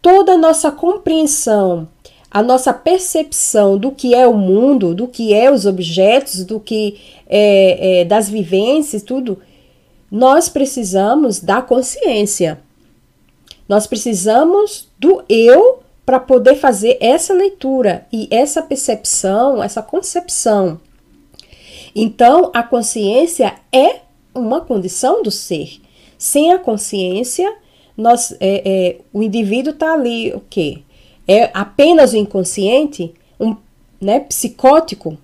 Toda 0.00 0.32
a 0.32 0.38
nossa 0.38 0.70
compreensão, 0.70 1.88
a 2.30 2.42
nossa 2.42 2.72
percepção 2.72 3.78
do 3.78 3.90
que 3.90 4.14
é 4.14 4.26
o 4.26 4.34
mundo, 4.34 4.94
do 4.94 5.08
que 5.08 5.32
é 5.32 5.50
os 5.50 5.66
objetos, 5.66 6.44
do 6.44 6.60
que 6.60 7.00
é, 7.26 8.00
é 8.00 8.04
das 8.04 8.28
vivências, 8.28 9.02
tudo, 9.02 9.38
nós 10.10 10.48
precisamos 10.48 11.40
da 11.40 11.60
consciência. 11.60 12.60
Nós 13.68 13.86
precisamos 13.86 14.88
do 14.98 15.24
eu 15.28 15.80
para 16.04 16.20
poder 16.20 16.54
fazer 16.54 16.98
essa 17.00 17.34
leitura 17.34 18.06
e 18.12 18.28
essa 18.30 18.62
percepção, 18.62 19.60
essa 19.60 19.82
concepção. 19.82 20.80
Então, 21.94 22.50
a 22.54 22.62
consciência 22.62 23.54
é 23.72 24.00
uma 24.32 24.60
condição 24.60 25.22
do 25.22 25.30
ser. 25.30 25.80
Sem 26.16 26.52
a 26.52 26.58
consciência, 26.58 27.52
nós, 27.96 28.32
é, 28.40 28.62
é, 28.64 28.98
o 29.12 29.22
indivíduo 29.22 29.72
está 29.72 29.94
ali, 29.94 30.32
o 30.32 30.42
quê? 30.50 30.82
É 31.26 31.50
apenas 31.54 32.12
o 32.12 32.16
inconsciente, 32.16 33.14
um 33.40 33.56
né, 34.00 34.20
psicótico. 34.20 35.16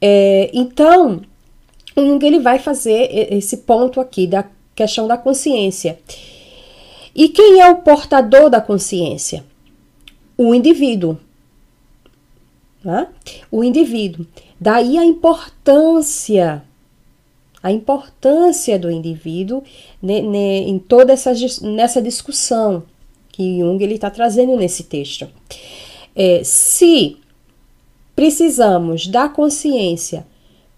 É, 0.00 0.50
então, 0.52 1.22
Jung 1.96 2.24
ele 2.24 2.40
vai 2.40 2.58
fazer 2.58 3.08
esse 3.32 3.58
ponto 3.58 4.00
aqui 4.00 4.26
da 4.26 4.44
questão 4.74 5.06
da 5.06 5.16
consciência. 5.16 5.98
E 7.14 7.28
quem 7.28 7.60
é 7.60 7.70
o 7.70 7.76
portador 7.76 8.50
da 8.50 8.60
consciência? 8.60 9.44
O 10.36 10.54
indivíduo. 10.54 11.16
Né? 12.82 13.08
O 13.50 13.62
indivíduo. 13.62 14.26
Daí 14.60 14.98
a 14.98 15.04
importância, 15.04 16.64
a 17.64 17.72
importância 17.72 18.78
do 18.78 18.90
indivíduo 18.90 19.62
né, 20.02 20.20
né, 20.20 20.58
em 20.58 20.78
toda 20.78 21.14
essa 21.14 21.32
nessa 21.62 22.02
discussão 22.02 22.82
que 23.32 23.60
Jung 23.60 23.82
está 23.86 24.10
trazendo 24.10 24.54
nesse 24.54 24.82
texto. 24.84 25.26
É, 26.14 26.42
se 26.44 27.16
precisamos 28.14 29.06
da 29.06 29.30
consciência 29.30 30.26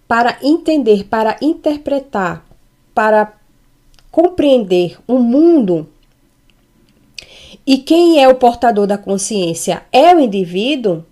para 0.07 0.38
entender, 0.40 1.09
para 1.09 1.37
interpretar, 1.43 2.47
para 2.95 3.35
compreender 4.09 4.97
o 5.09 5.19
mundo, 5.19 5.88
e 7.66 7.78
quem 7.78 8.23
é 8.23 8.28
o 8.28 8.37
portador 8.37 8.87
da 8.87 8.97
consciência 8.97 9.83
é 9.90 10.14
o 10.14 10.21
indivíduo, 10.21 11.05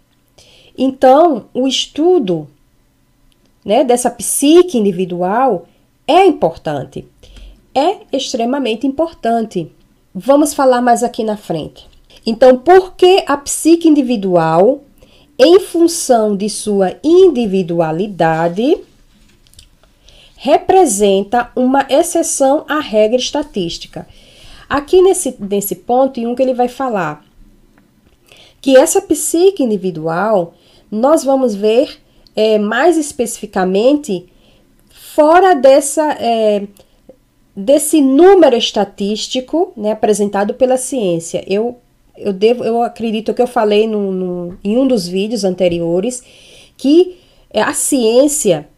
então 0.78 1.46
o 1.52 1.66
estudo 1.66 2.48
né, 3.64 3.82
dessa 3.82 4.10
psique 4.10 4.76
individual 4.78 5.66
é 6.06 6.24
importante. 6.26 7.06
É 7.74 7.98
extremamente 8.12 8.86
importante. 8.86 9.72
Vamos 10.14 10.54
falar 10.54 10.80
mais 10.80 11.02
aqui 11.02 11.24
na 11.24 11.36
frente. 11.36 11.88
Então, 12.26 12.56
por 12.56 12.94
que 12.94 13.24
a 13.26 13.36
psique 13.36 13.88
individual, 13.88 14.82
em 15.38 15.58
função 15.60 16.36
de 16.36 16.48
sua 16.48 16.96
individualidade, 17.02 18.78
representa 20.36 21.50
uma 21.56 21.86
exceção 21.88 22.64
à 22.68 22.78
regra 22.78 23.18
estatística? 23.18 24.06
Aqui 24.68 25.02
nesse, 25.02 25.36
nesse 25.38 25.74
ponto, 25.74 26.20
em 26.20 26.26
um 26.26 26.34
que 26.34 26.42
ele 26.42 26.54
vai 26.54 26.68
falar 26.68 27.24
que 28.60 28.78
essa 28.78 29.02
psique 29.02 29.62
individual, 29.62 30.54
nós 30.90 31.22
vamos 31.22 31.54
ver 31.54 31.98
é, 32.34 32.58
mais 32.58 32.96
especificamente 32.96 34.26
fora 34.90 35.54
dessa, 35.54 36.12
é, 36.20 36.66
desse 37.54 38.00
número 38.00 38.56
estatístico 38.56 39.72
né, 39.76 39.92
apresentado 39.92 40.54
pela 40.54 40.76
ciência. 40.76 41.44
Eu, 41.46 41.78
eu, 42.16 42.32
devo, 42.32 42.64
eu 42.64 42.82
acredito 42.82 43.32
que 43.32 43.42
eu 43.42 43.46
falei 43.46 43.86
no, 43.86 44.10
no, 44.10 44.58
em 44.64 44.76
um 44.76 44.86
dos 44.86 45.06
vídeos 45.06 45.44
anteriores 45.44 46.22
que 46.76 47.16
a 47.54 47.72
ciência 47.72 48.68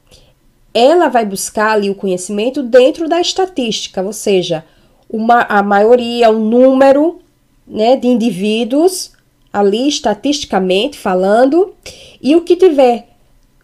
ela 0.74 1.08
vai 1.08 1.24
buscar 1.24 1.72
ali 1.72 1.88
o 1.88 1.94
conhecimento 1.94 2.62
dentro 2.62 3.08
da 3.08 3.18
estatística, 3.18 4.02
ou 4.02 4.12
seja, 4.12 4.62
uma, 5.08 5.40
a 5.44 5.62
maioria, 5.62 6.30
um 6.30 6.38
número 6.38 7.18
né, 7.66 7.96
de 7.96 8.06
indivíduos 8.08 9.12
ali 9.50 9.88
estatisticamente 9.88 10.98
falando, 10.98 11.74
e 12.20 12.36
o 12.36 12.42
que 12.42 12.56
tiver 12.56 13.08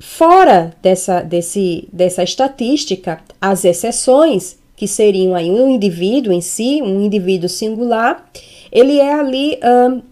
Fora 0.05 0.75
dessa, 0.83 1.21
desse, 1.23 1.89
dessa 1.93 2.25
estatística, 2.25 3.21
as 3.41 3.65
exceções, 3.65 4.59
que 4.75 4.89
seriam 4.89 5.33
aí 5.33 5.49
um 5.49 5.71
indivíduo 5.71 6.33
em 6.33 6.41
si, 6.41 6.83
um 6.83 7.03
indivíduo 7.03 7.49
singular, 7.49 8.29
ele 8.73 8.99
é 8.99 9.15
ali 9.15 9.61
hum, 9.63 10.03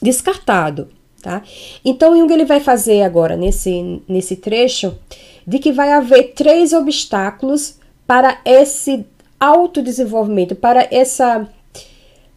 descartado. 0.00 0.88
Tá? 1.20 1.42
Então, 1.84 2.16
Jung 2.16 2.32
ele 2.32 2.46
vai 2.46 2.60
fazer 2.60 3.02
agora 3.02 3.36
nesse, 3.36 4.00
nesse 4.08 4.36
trecho 4.36 4.98
de 5.46 5.58
que 5.58 5.70
vai 5.70 5.92
haver 5.92 6.32
três 6.32 6.72
obstáculos 6.72 7.78
para 8.06 8.40
esse 8.42 9.04
autodesenvolvimento, 9.38 10.56
para 10.56 10.88
essa. 10.90 11.46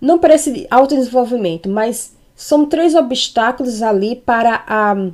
Não 0.02 0.20
para 0.20 0.36
esse 0.36 0.68
autodesenvolvimento, 0.70 1.70
mas 1.70 2.12
são 2.36 2.66
três 2.66 2.94
obstáculos 2.94 3.82
ali 3.82 4.18
para 4.18 4.66
a 4.68 5.12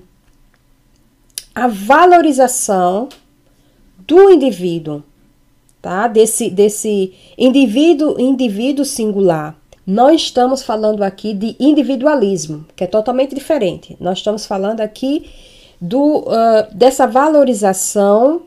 a 1.55 1.67
valorização 1.67 3.09
do 4.07 4.29
indivíduo, 4.29 5.03
tá? 5.81 6.07
Desse, 6.07 6.49
desse 6.49 7.13
indivíduo, 7.37 8.19
indivíduo 8.19 8.85
singular. 8.85 9.55
Nós 9.85 10.21
estamos 10.21 10.63
falando 10.63 11.03
aqui 11.03 11.33
de 11.33 11.55
individualismo, 11.59 12.65
que 12.75 12.83
é 12.83 12.87
totalmente 12.87 13.35
diferente. 13.35 13.97
Nós 13.99 14.19
estamos 14.19 14.45
falando 14.45 14.81
aqui 14.81 15.29
do, 15.79 16.19
uh, 16.19 16.73
dessa 16.73 17.05
valorização 17.05 18.43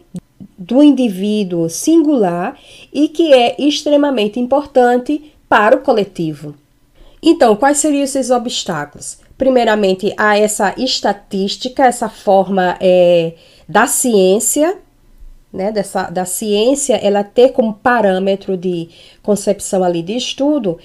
do 0.58 0.82
indivíduo 0.82 1.68
singular 1.68 2.58
e 2.92 3.08
que 3.08 3.32
é 3.32 3.54
extremamente 3.58 4.40
importante 4.40 5.32
para 5.48 5.76
o 5.76 5.80
coletivo. 5.80 6.54
Então, 7.22 7.54
quais 7.56 7.78
seriam 7.78 8.02
esses 8.02 8.30
obstáculos? 8.30 9.18
Primeiramente, 9.38 10.14
há 10.16 10.38
essa 10.38 10.74
estatística, 10.78 11.84
essa 11.84 12.08
forma 12.08 12.76
é, 12.80 13.34
da 13.68 13.86
ciência, 13.86 14.78
né, 15.52 15.70
dessa, 15.70 16.10
da 16.10 16.24
ciência, 16.24 16.96
ela 16.96 17.22
ter 17.22 17.52
como 17.52 17.74
parâmetro 17.74 18.56
de 18.56 18.88
concepção 19.22 19.84
ali 19.84 20.02
de 20.02 20.16
estudo 20.16 20.78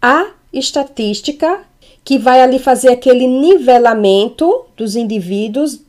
a 0.00 0.30
estatística 0.52 1.60
que 2.04 2.18
vai 2.18 2.40
ali 2.40 2.58
fazer 2.58 2.88
aquele 2.88 3.26
nivelamento 3.26 4.66
dos 4.76 4.94
indivíduos 4.94 5.80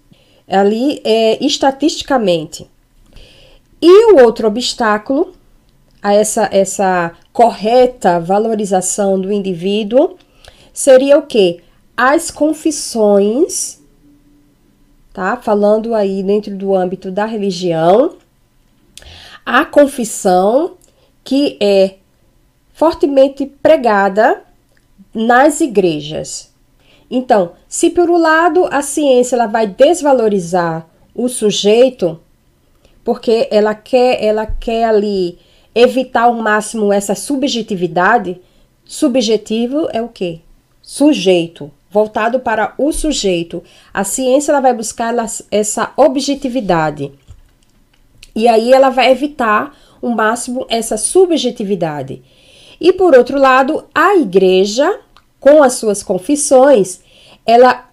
ali 0.48 1.02
é, 1.04 1.44
estatisticamente. 1.44 2.68
E 3.80 4.14
o 4.14 4.24
outro 4.24 4.48
obstáculo 4.48 5.34
a 6.02 6.14
essa, 6.14 6.50
essa 6.52 7.12
correta 7.32 8.20
valorização 8.20 9.20
do 9.20 9.32
indivíduo 9.32 10.18
seria 10.74 11.18
o 11.18 11.24
que? 11.24 11.62
As 11.98 12.30
confissões, 12.30 13.82
tá? 15.12 15.36
Falando 15.36 15.96
aí 15.96 16.22
dentro 16.22 16.56
do 16.56 16.76
âmbito 16.76 17.10
da 17.10 17.26
religião, 17.26 18.18
a 19.44 19.66
confissão 19.66 20.76
que 21.24 21.58
é 21.60 21.96
fortemente 22.72 23.48
pregada 23.48 24.44
nas 25.12 25.60
igrejas. 25.60 26.54
Então, 27.10 27.54
se 27.68 27.90
por 27.90 28.10
um 28.10 28.18
lado 28.18 28.68
a 28.70 28.84
ciência 28.84 29.36
ela 29.36 29.48
vai 29.48 29.66
desvalorizar 29.66 30.88
o 31.16 31.28
sujeito, 31.28 32.20
porque 33.04 33.48
ela 33.50 33.74
quer, 33.74 34.24
ela 34.24 34.46
quer 34.46 34.84
ali 34.84 35.40
evitar 35.74 36.24
ao 36.24 36.34
máximo 36.34 36.94
essa 36.94 37.16
subjetividade, 37.16 38.40
subjetivo 38.86 39.88
é 39.92 40.02
o 40.02 40.10
quê? 40.10 40.42
Sujeito, 40.82 41.72
voltado 41.90 42.40
para 42.40 42.74
o 42.78 42.92
sujeito. 42.92 43.64
A 43.94 44.04
ciência 44.04 44.52
ela 44.52 44.62
vai 44.62 44.74
buscar 44.74 45.14
essa 45.52 45.92
objetividade. 45.96 47.12
E 48.36 48.48
aí 48.48 48.72
ela 48.72 48.90
vai 48.90 49.12
evitar 49.12 49.76
o 50.02 50.10
máximo 50.10 50.66
essa 50.70 50.98
subjetividade. 50.98 52.22
E 52.80 52.94
por 52.94 53.16
outro 53.16 53.40
lado, 53.40 53.86
a 53.94 54.16
igreja, 54.16 55.00
com 55.40 55.64
as 55.64 55.74
suas 55.74 56.04
confissões, 56.04 57.02
ela 57.46 57.90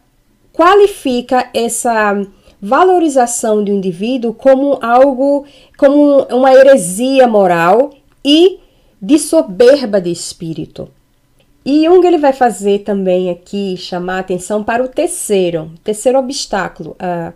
qualifica 0.52 1.48
essa 1.54 2.26
valorização 2.60 3.62
do 3.62 3.70
indivíduo 3.70 4.32
como 4.32 4.78
algo, 4.82 5.44
como 5.76 6.22
uma 6.24 6.52
heresia 6.52 7.26
moral 7.26 7.92
e 8.24 8.58
de 9.00 9.18
soberba 9.18 10.00
de 10.00 10.10
espírito. 10.10 10.88
E 11.64 11.84
Jung 11.84 12.06
ele 12.06 12.18
vai 12.18 12.32
fazer 12.32 12.80
também 12.80 13.30
aqui 13.30 13.76
chamar 13.76 14.18
atenção 14.18 14.62
para 14.62 14.84
o 14.84 14.88
terceiro, 14.88 15.70
terceiro 15.82 16.18
obstáculo 16.18 16.94
a, 16.98 17.32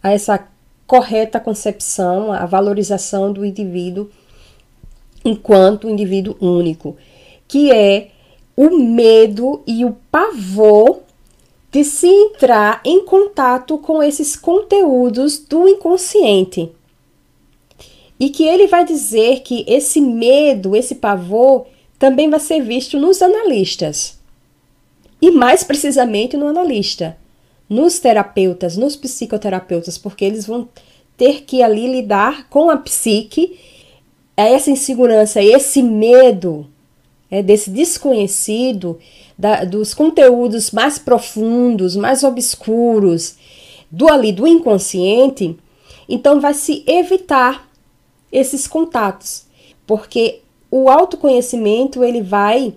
a 0.00 0.12
essa 0.12 0.46
correta 0.86 1.40
concepção, 1.40 2.32
a 2.32 2.46
valorização 2.46 3.32
do 3.32 3.44
indivíduo 3.44 4.08
enquanto 5.24 5.90
indivíduo 5.90 6.36
único, 6.40 6.96
que 7.48 7.72
é 7.72 8.10
o 8.56 8.70
medo 8.70 9.62
e 9.66 9.84
o 9.84 9.96
pavor 10.10 11.00
de 11.72 11.82
se 11.82 12.06
entrar 12.06 12.80
em 12.84 13.04
contato 13.04 13.76
com 13.78 14.02
esses 14.02 14.36
conteúdos 14.36 15.38
do 15.38 15.68
inconsciente. 15.68 16.70
E 18.18 18.30
que 18.30 18.44
ele 18.44 18.66
vai 18.66 18.84
dizer 18.84 19.40
que 19.40 19.64
esse 19.66 20.00
medo, 20.00 20.74
esse 20.74 20.94
pavor, 20.94 21.66
também 21.98 22.28
vai 22.28 22.40
ser 22.40 22.60
visto 22.60 22.98
nos 22.98 23.22
analistas. 23.22 24.18
E 25.20 25.30
mais 25.30 25.64
precisamente 25.64 26.36
no 26.36 26.46
analista, 26.46 27.16
nos 27.68 27.98
terapeutas, 27.98 28.76
nos 28.76 28.96
psicoterapeutas, 28.96 29.96
porque 29.96 30.24
eles 30.24 30.46
vão 30.46 30.68
ter 31.16 31.42
que 31.42 31.62
ali 31.62 31.86
lidar 31.86 32.48
com 32.48 32.70
a 32.70 32.76
psique. 32.76 33.58
É 34.36 34.52
essa 34.52 34.70
insegurança, 34.70 35.42
esse 35.42 35.82
medo 35.82 36.66
é, 37.30 37.42
desse 37.42 37.70
desconhecido, 37.70 38.98
da, 39.38 39.64
dos 39.64 39.94
conteúdos 39.94 40.70
mais 40.70 40.98
profundos, 40.98 41.96
mais 41.96 42.22
obscuros, 42.22 43.36
do 43.90 44.08
ali 44.10 44.32
do 44.32 44.46
inconsciente, 44.46 45.56
então 46.08 46.40
vai 46.40 46.54
se 46.54 46.84
evitar 46.86 47.68
esses 48.30 48.66
contatos, 48.66 49.44
porque 49.86 50.40
o 50.70 50.88
autoconhecimento 50.88 52.02
ele 52.02 52.22
vai 52.22 52.74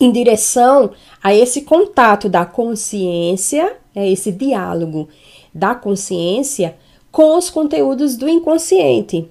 em 0.00 0.12
direção 0.12 0.90
a 1.22 1.34
esse 1.34 1.62
contato 1.62 2.28
da 2.28 2.44
consciência, 2.44 3.76
é 3.94 4.10
esse 4.10 4.30
diálogo 4.30 5.08
da 5.54 5.74
consciência 5.74 6.76
com 7.10 7.36
os 7.36 7.48
conteúdos 7.48 8.16
do 8.16 8.28
inconsciente. 8.28 9.28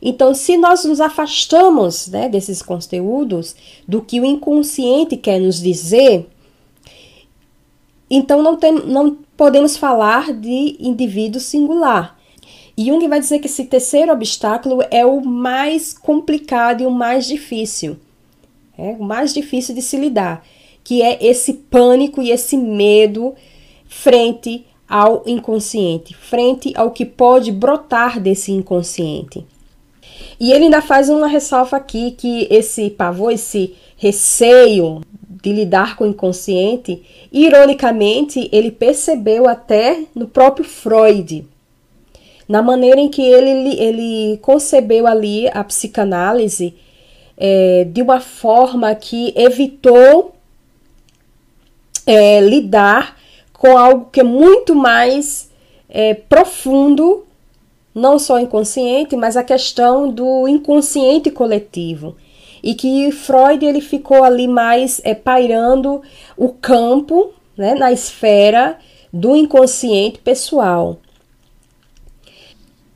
Então, 0.00 0.32
se 0.32 0.56
nós 0.56 0.84
nos 0.84 1.00
afastamos 1.00 2.06
né, 2.06 2.28
desses 2.28 2.62
conteúdos, 2.62 3.56
do 3.86 4.00
que 4.00 4.20
o 4.20 4.24
inconsciente 4.24 5.16
quer 5.16 5.40
nos 5.40 5.60
dizer, 5.60 6.28
então 8.08 8.42
não, 8.42 8.56
tem, 8.56 8.72
não 8.72 9.18
podemos 9.36 9.76
falar 9.76 10.32
de 10.32 10.76
indivíduo 10.78 11.40
singular. 11.40 12.19
Jung 12.84 13.06
vai 13.08 13.20
dizer 13.20 13.38
que 13.40 13.46
esse 13.46 13.64
terceiro 13.64 14.12
obstáculo 14.12 14.82
é 14.90 15.04
o 15.04 15.20
mais 15.20 15.92
complicado 15.92 16.82
e 16.82 16.86
o 16.86 16.90
mais 16.90 17.26
difícil. 17.26 17.96
É 18.78 18.96
o 18.98 19.02
mais 19.02 19.34
difícil 19.34 19.74
de 19.74 19.82
se 19.82 19.96
lidar, 19.96 20.44
que 20.82 21.02
é 21.02 21.18
esse 21.24 21.52
pânico 21.52 22.22
e 22.22 22.30
esse 22.30 22.56
medo 22.56 23.34
frente 23.86 24.64
ao 24.88 25.22
inconsciente, 25.26 26.14
frente 26.14 26.72
ao 26.74 26.90
que 26.90 27.04
pode 27.04 27.52
brotar 27.52 28.18
desse 28.18 28.50
inconsciente. 28.50 29.44
E 30.38 30.52
ele 30.52 30.64
ainda 30.64 30.80
faz 30.80 31.08
uma 31.08 31.28
ressalva 31.28 31.76
aqui 31.76 32.12
que 32.12 32.48
esse 32.50 32.90
pavor, 32.90 33.32
esse 33.32 33.74
receio 33.96 35.02
de 35.42 35.52
lidar 35.52 35.96
com 35.96 36.04
o 36.04 36.08
inconsciente, 36.08 37.02
ironicamente, 37.30 38.48
ele 38.50 38.70
percebeu 38.70 39.48
até 39.48 40.04
no 40.14 40.26
próprio 40.26 40.64
Freud, 40.64 41.46
na 42.50 42.60
maneira 42.60 43.00
em 43.00 43.08
que 43.08 43.22
ele, 43.22 43.78
ele 43.78 44.38
concebeu 44.38 45.06
ali 45.06 45.46
a 45.54 45.62
psicanálise 45.62 46.74
é, 47.36 47.86
de 47.88 48.02
uma 48.02 48.18
forma 48.18 48.92
que 48.96 49.32
evitou 49.36 50.34
é, 52.04 52.40
lidar 52.40 53.16
com 53.52 53.78
algo 53.78 54.08
que 54.10 54.18
é 54.18 54.24
muito 54.24 54.74
mais 54.74 55.48
é, 55.88 56.12
profundo 56.14 57.24
não 57.94 58.18
só 58.18 58.40
inconsciente, 58.40 59.14
mas 59.14 59.36
a 59.36 59.44
questão 59.44 60.10
do 60.10 60.48
inconsciente 60.48 61.30
coletivo. 61.30 62.16
E 62.64 62.74
que 62.74 63.12
Freud 63.12 63.64
ele 63.64 63.80
ficou 63.80 64.24
ali 64.24 64.48
mais 64.48 65.00
é, 65.04 65.14
pairando 65.14 66.02
o 66.36 66.48
campo 66.48 67.32
né, 67.56 67.76
na 67.76 67.92
esfera 67.92 68.76
do 69.12 69.36
inconsciente 69.36 70.18
pessoal. 70.18 70.98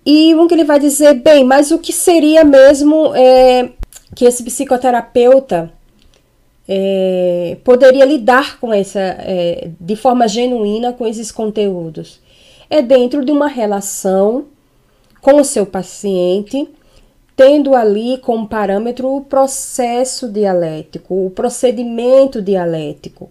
E 0.05 0.35
um 0.35 0.47
que 0.47 0.55
ele 0.55 0.65
vai 0.65 0.79
dizer, 0.79 1.15
bem, 1.15 1.45
mas 1.45 1.71
o 1.71 1.79
que 1.79 1.93
seria 1.93 2.45
mesmo 2.45 3.15
é, 3.15 3.71
que 4.15 4.27
esse 4.27 4.43
psicoterapeuta 4.43 5.73
é, 6.69 7.57
poderia 7.65 8.05
lidar 8.05 8.59
com 8.61 8.73
essa, 8.73 9.01
é, 9.01 9.71
de 9.81 9.97
forma 9.97 10.29
genuína 10.29 10.93
com 10.93 11.07
esses 11.07 11.33
conteúdos? 11.33 12.21
É 12.69 12.83
dentro 12.83 13.25
de 13.25 13.33
uma 13.33 13.49
relação 13.49 14.47
com 15.23 15.41
o 15.41 15.45
seu 15.45 15.65
paciente, 15.65 16.69
tendo 17.35 17.75
ali 17.75 18.19
como 18.19 18.47
parâmetro 18.47 19.09
o 19.09 19.23
processo 19.23 20.29
dialético, 20.29 21.27
o 21.27 21.31
procedimento 21.31 22.43
dialético, 22.43 23.31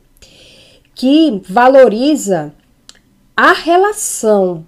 que 0.96 1.40
valoriza 1.48 2.52
a 3.38 3.54
relação 3.54 4.66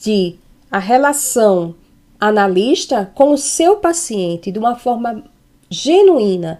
de 0.00 0.36
a 0.72 0.78
relação 0.78 1.74
analista 2.18 3.12
com 3.14 3.34
o 3.34 3.38
seu 3.38 3.76
paciente 3.76 4.50
de 4.50 4.58
uma 4.58 4.74
forma 4.74 5.22
genuína 5.68 6.58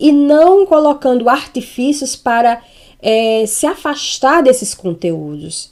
e 0.00 0.10
não 0.10 0.64
colocando 0.64 1.28
artifícios 1.28 2.16
para 2.16 2.62
é, 3.00 3.44
se 3.46 3.66
afastar 3.66 4.42
desses 4.42 4.74
conteúdos. 4.74 5.68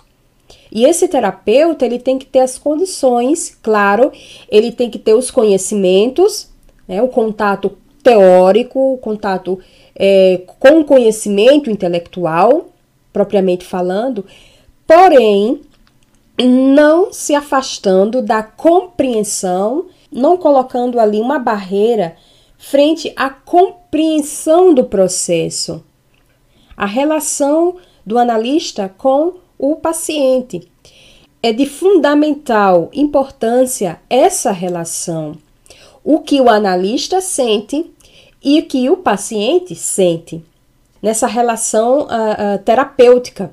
E 0.70 0.84
esse 0.84 1.08
terapeuta, 1.08 1.86
ele 1.86 1.98
tem 1.98 2.18
que 2.18 2.26
ter 2.26 2.40
as 2.40 2.58
condições, 2.58 3.56
claro, 3.62 4.12
ele 4.48 4.70
tem 4.70 4.90
que 4.90 4.98
ter 4.98 5.14
os 5.14 5.30
conhecimentos, 5.30 6.48
né, 6.86 7.02
o 7.02 7.08
contato 7.08 7.78
teórico, 8.02 8.94
o 8.94 8.98
contato 8.98 9.58
é, 9.96 10.42
com 10.58 10.84
conhecimento 10.84 11.70
intelectual, 11.70 12.68
propriamente 13.12 13.64
falando, 13.64 14.24
porém, 14.86 15.62
não 16.42 17.12
se 17.12 17.34
afastando 17.34 18.22
da 18.22 18.42
compreensão, 18.42 19.86
não 20.10 20.36
colocando 20.36 20.98
ali 20.98 21.20
uma 21.20 21.38
barreira 21.38 22.16
frente 22.56 23.12
à 23.16 23.30
compreensão 23.30 24.72
do 24.74 24.84
processo. 24.84 25.84
A 26.76 26.86
relação 26.86 27.76
do 28.04 28.18
analista 28.18 28.88
com 28.88 29.34
o 29.58 29.76
paciente. 29.76 30.70
É 31.42 31.52
de 31.52 31.66
fundamental 31.66 32.90
importância 32.92 34.00
essa 34.08 34.52
relação. 34.52 35.36
O 36.02 36.20
que 36.20 36.40
o 36.40 36.48
analista 36.48 37.20
sente 37.20 37.90
e 38.42 38.58
o 38.58 38.66
que 38.66 38.88
o 38.90 38.96
paciente 38.96 39.74
sente 39.74 40.44
nessa 41.02 41.26
relação 41.26 42.02
uh, 42.02 42.04
uh, 42.04 42.58
terapêutica. 42.64 43.52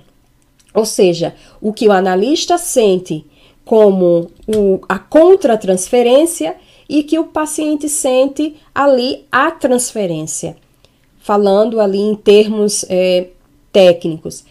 Ou 0.73 0.85
seja, 0.85 1.35
o 1.61 1.73
que 1.73 1.87
o 1.87 1.91
analista 1.91 2.57
sente 2.57 3.25
como 3.65 4.29
o, 4.47 4.79
a 4.87 4.97
contratransferência 4.97 6.55
e 6.87 7.03
que 7.03 7.19
o 7.19 7.25
paciente 7.25 7.89
sente 7.89 8.55
ali 8.73 9.25
a 9.31 9.51
transferência, 9.51 10.55
falando 11.19 11.81
ali 11.81 11.99
em 11.99 12.15
termos 12.15 12.85
é, 12.89 13.27
técnicos. 13.71 14.45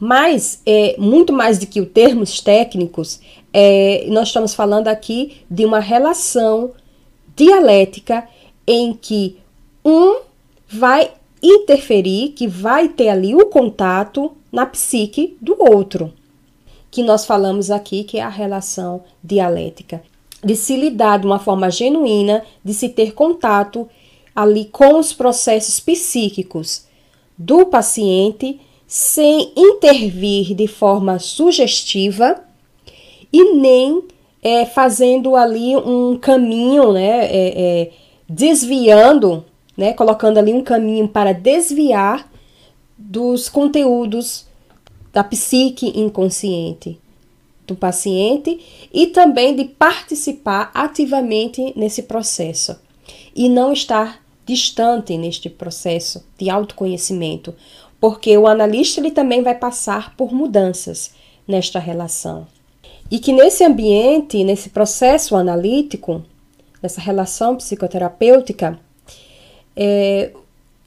Mas, 0.00 0.60
é, 0.66 0.96
muito 0.98 1.32
mais 1.32 1.58
do 1.58 1.66
que 1.66 1.80
os 1.80 1.88
termos 1.88 2.40
técnicos, 2.40 3.20
é, 3.52 4.06
nós 4.08 4.28
estamos 4.28 4.54
falando 4.54 4.88
aqui 4.88 5.38
de 5.50 5.64
uma 5.64 5.80
relação 5.80 6.72
dialética 7.34 8.28
em 8.66 8.92
que 8.92 9.38
um 9.84 10.20
vai 10.68 11.12
interferir, 11.42 12.30
que 12.30 12.46
vai 12.46 12.88
ter 12.88 13.08
ali 13.08 13.34
o 13.34 13.46
contato 13.46 14.32
na 14.50 14.66
psique 14.66 15.36
do 15.40 15.56
outro, 15.58 16.12
que 16.90 17.02
nós 17.02 17.24
falamos 17.24 17.70
aqui 17.70 18.04
que 18.04 18.18
é 18.18 18.22
a 18.22 18.28
relação 18.28 19.02
dialética, 19.22 20.02
de 20.42 20.54
se 20.54 20.76
lidar 20.76 21.18
de 21.18 21.26
uma 21.26 21.38
forma 21.38 21.70
genuína, 21.70 22.44
de 22.64 22.72
se 22.72 22.88
ter 22.88 23.12
contato 23.12 23.88
ali 24.34 24.66
com 24.66 24.98
os 24.98 25.12
processos 25.12 25.80
psíquicos 25.80 26.86
do 27.36 27.66
paciente 27.66 28.60
sem 28.86 29.52
intervir 29.56 30.54
de 30.54 30.66
forma 30.66 31.18
sugestiva 31.18 32.42
e 33.32 33.54
nem 33.54 34.02
é, 34.42 34.64
fazendo 34.64 35.36
ali 35.36 35.76
um 35.76 36.16
caminho, 36.16 36.92
né, 36.92 37.26
é, 37.26 37.52
é, 37.56 37.90
desviando, 38.28 39.44
né, 39.76 39.92
colocando 39.92 40.38
ali 40.38 40.52
um 40.52 40.62
caminho 40.62 41.08
para 41.08 41.32
desviar 41.34 42.30
dos 42.98 43.48
conteúdos 43.48 44.44
da 45.12 45.22
psique 45.22 45.98
inconsciente 45.98 46.98
do 47.66 47.76
paciente 47.76 48.88
e 48.92 49.06
também 49.08 49.54
de 49.54 49.64
participar 49.64 50.70
ativamente 50.74 51.72
nesse 51.76 52.02
processo 52.02 52.76
e 53.36 53.48
não 53.48 53.72
estar 53.72 54.22
distante 54.44 55.16
neste 55.16 55.50
processo 55.50 56.24
de 56.38 56.48
autoconhecimento, 56.48 57.54
porque 58.00 58.36
o 58.36 58.46
analista 58.46 59.00
ele 59.00 59.10
também 59.10 59.42
vai 59.42 59.54
passar 59.54 60.16
por 60.16 60.32
mudanças 60.32 61.12
nesta 61.46 61.78
relação. 61.78 62.46
E 63.10 63.18
que 63.18 63.32
nesse 63.32 63.62
ambiente, 63.64 64.42
nesse 64.42 64.70
processo 64.70 65.36
analítico, 65.36 66.22
nessa 66.82 67.00
relação 67.00 67.56
psicoterapêutica, 67.56 68.78
é, 69.76 70.32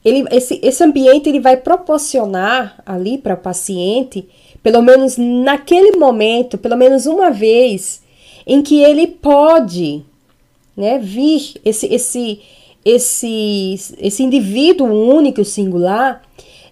ele, 0.04 0.26
esse, 0.32 0.60
esse 0.64 0.84
ambiente 0.84 1.30
ele 1.30 1.40
vai 1.40 1.58
proporcionar 1.58 2.82
ali 2.86 3.18
para 3.18 3.36
o 3.36 3.38
paciente, 3.38 4.28
pelo 4.64 4.82
menos 4.82 5.18
naquele 5.18 5.98
momento, 5.98 6.58
pelo 6.58 6.76
menos 6.76 7.06
uma 7.06 7.30
vez, 7.30 8.02
em 8.46 8.62
que 8.62 8.82
ele 8.82 9.08
pode 9.08 10.04
né, 10.76 10.98
vir, 10.98 11.54
esse, 11.64 11.86
esse, 11.88 12.40
esse, 12.84 13.76
esse 14.00 14.24
indivíduo 14.24 14.88
único, 14.88 15.46
singular, 15.46 16.24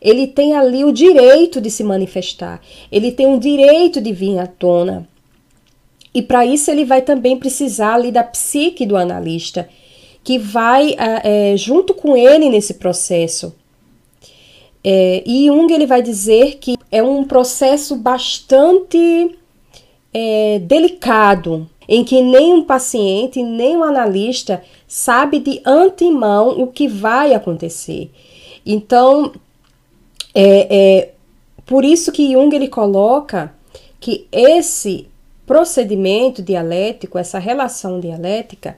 ele 0.02 0.28
tem 0.28 0.56
ali 0.56 0.84
o 0.84 0.92
direito 0.92 1.60
de 1.60 1.70
se 1.70 1.84
manifestar, 1.84 2.62
ele 2.92 3.12
tem 3.12 3.28
o 3.28 3.40
direito 3.40 4.02
de 4.02 4.14
vir 4.14 4.40
à 4.40 4.48
tona. 4.48 5.08
E 6.14 6.22
para 6.22 6.46
isso 6.46 6.72
ele 6.72 6.86
vai 6.86 7.02
também 7.02 7.38
precisar 7.38 7.96
ali 7.96 8.12
da 8.12 8.24
psique 8.24 8.86
do 8.86 8.98
analista, 8.98 9.70
que 10.24 10.38
vai 10.38 10.96
é, 10.98 11.56
junto 11.58 11.94
com 11.94 12.16
ele 12.16 12.50
nesse 12.50 12.76
processo. 12.76 13.54
É, 14.84 15.24
e 15.26 15.48
Jung 15.48 15.72
ele 15.74 15.86
vai 15.86 16.02
dizer 16.02 16.58
que 16.58 16.78
é 16.92 17.04
um 17.04 17.24
processo 17.24 17.96
bastante 17.96 19.38
é, 20.14 20.60
delicado, 20.60 21.70
em 21.88 22.04
que 22.04 22.22
nem 22.22 22.54
um 22.54 22.64
paciente, 22.64 23.42
nem 23.44 23.76
um 23.76 23.84
analista 23.84 24.64
sabe 24.88 25.40
de 25.40 25.62
antemão 25.66 26.62
o 26.62 26.68
que 26.68 26.88
vai 26.88 27.34
acontecer. 27.34 28.10
Então, 28.66 29.34
é, 30.34 30.68
é 30.70 31.12
por 31.66 31.84
isso 31.84 32.12
que 32.12 32.32
Jung 32.32 32.56
ele 32.56 32.68
coloca 32.68 33.54
que 34.00 34.28
esse 34.32 35.08
procedimento 35.46 36.42
dialético, 36.42 37.18
essa 37.18 37.40
relação 37.40 38.00
dialética, 38.00 38.78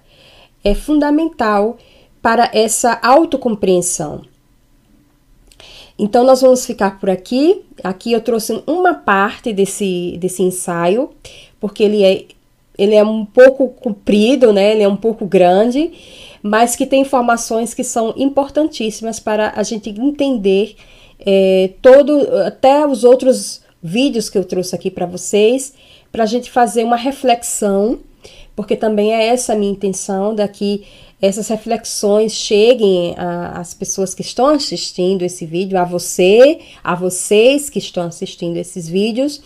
é 0.63 0.73
fundamental 0.73 1.77
para 2.21 2.49
essa 2.53 2.99
autocompreensão. 3.01 4.21
Então, 5.97 6.23
nós 6.23 6.41
vamos 6.41 6.65
ficar 6.65 6.99
por 6.99 7.09
aqui. 7.09 7.61
Aqui 7.83 8.11
eu 8.11 8.21
trouxe 8.21 8.63
uma 8.65 8.93
parte 8.93 9.53
desse, 9.53 10.17
desse 10.19 10.41
ensaio, 10.41 11.11
porque 11.59 11.83
ele 11.83 12.03
é, 12.03 12.25
ele 12.77 12.95
é 12.95 13.03
um 13.03 13.25
pouco 13.25 13.69
comprido, 13.69 14.51
né? 14.51 14.71
ele 14.71 14.83
é 14.83 14.87
um 14.87 14.95
pouco 14.95 15.25
grande, 15.25 15.91
mas 16.41 16.75
que 16.75 16.85
tem 16.85 17.01
informações 17.01 17.73
que 17.73 17.83
são 17.83 18.13
importantíssimas 18.17 19.19
para 19.19 19.53
a 19.55 19.63
gente 19.63 19.89
entender 19.89 20.75
é, 21.19 21.71
todo, 21.81 22.19
até 22.47 22.85
os 22.85 23.03
outros 23.03 23.61
vídeos 23.81 24.29
que 24.29 24.37
eu 24.37 24.43
trouxe 24.43 24.75
aqui 24.75 24.89
para 24.89 25.05
vocês, 25.05 25.73
para 26.11 26.23
a 26.23 26.27
gente 26.27 26.49
fazer 26.49 26.83
uma 26.83 26.95
reflexão, 26.97 27.99
porque 28.61 28.75
também 28.75 29.11
é 29.11 29.25
essa 29.25 29.53
a 29.53 29.55
minha 29.55 29.71
intenção, 29.71 30.35
daqui 30.35 30.83
essas 31.19 31.47
reflexões 31.47 32.31
cheguem 32.31 33.15
às 33.17 33.73
pessoas 33.73 34.13
que 34.13 34.21
estão 34.21 34.49
assistindo 34.49 35.23
esse 35.23 35.47
vídeo, 35.47 35.79
a 35.79 35.83
você, 35.83 36.59
a 36.83 36.93
vocês 36.93 37.71
que 37.71 37.79
estão 37.79 38.03
assistindo 38.03 38.57
esses 38.57 38.87
vídeos, 38.87 39.41